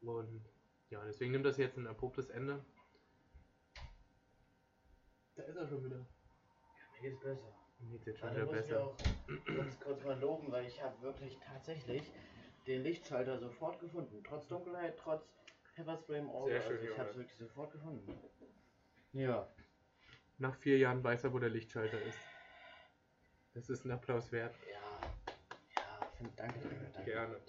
[0.00, 0.48] Und
[0.88, 2.64] ja, deswegen nimmt das jetzt ein abruptes Ende.
[5.34, 5.98] Da ist er schon wieder.
[5.98, 7.52] Mir geht's besser.
[7.80, 8.84] Mir geht's jetzt schon Also wieder muss ich besser.
[8.86, 8.96] auch
[9.44, 12.10] ganz kurz mal loben, weil ich habe wirklich tatsächlich
[12.66, 14.22] den Lichtschalter sofort gefunden.
[14.24, 15.24] Trotz Dunkelheit, trotz
[15.74, 16.52] Pepperspray im Auge.
[16.52, 18.18] Sehr schön, also ich habe es wirklich sofort gefunden.
[19.12, 19.48] Ja.
[20.38, 22.18] Nach vier Jahren weiß er, wo der Lichtschalter ist.
[23.54, 24.54] Das ist ein Applaus wert.
[24.70, 24.78] Ja.
[25.76, 27.10] Ja, find, danke, danke, danke.
[27.10, 27.40] Gerne.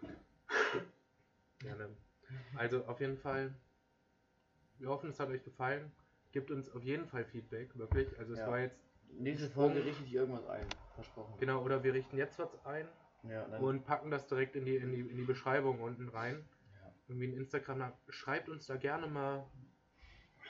[0.00, 0.86] Danke.
[1.58, 1.96] Gerne.
[2.56, 3.54] Also auf jeden Fall,
[4.78, 5.92] wir hoffen, es hat euch gefallen.
[6.32, 8.16] Gebt uns auf jeden Fall Feedback, wirklich.
[8.18, 8.48] Also es Ja.
[8.48, 8.78] war jetzt,
[9.14, 10.66] Nächste Folge richte ich irgendwas ein.
[10.94, 11.34] Versprochen.
[11.38, 12.88] genau, oder wir richten jetzt was ein
[13.24, 16.44] Ja, und packen das direkt in die, in die, in die Beschreibung unten rein.
[16.80, 16.92] Ja.
[17.08, 17.92] Irgendwie ein Instagram.
[18.08, 19.46] Schreibt uns da gerne mal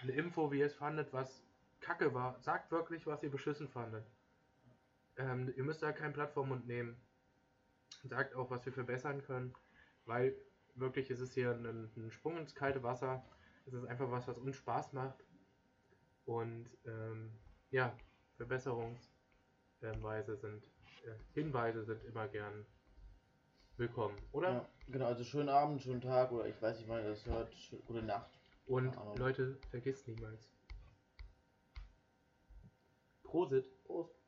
[0.03, 1.45] eine Info, wie ihr es fandet, was
[1.81, 2.41] kacke war.
[2.41, 4.07] Sagt wirklich, was ihr beschissen fandet.
[5.17, 6.97] Ähm, ihr müsst da kein Plattformmund nehmen.
[8.05, 9.55] Sagt auch, was wir verbessern können,
[10.07, 10.35] weil
[10.75, 13.23] wirklich ist es hier ein, ein Sprung ins kalte Wasser.
[13.67, 15.23] Es ist einfach was, was uns Spaß macht.
[16.25, 17.31] Und ähm,
[17.71, 17.95] ja,
[18.37, 20.63] Verbesserungsweise sind,
[21.35, 22.67] Hinweise sind immer gern
[23.77, 24.51] willkommen, oder?
[24.51, 27.55] ja, genau, also schönen Abend, schönen Tag oder ich weiß nicht, wann ihr das hört.
[27.87, 28.31] Gute Nacht.
[28.67, 28.97] Und.
[29.17, 30.53] Leute, vergisst niemals.
[33.23, 33.67] Prosit.
[33.85, 34.22] Prost.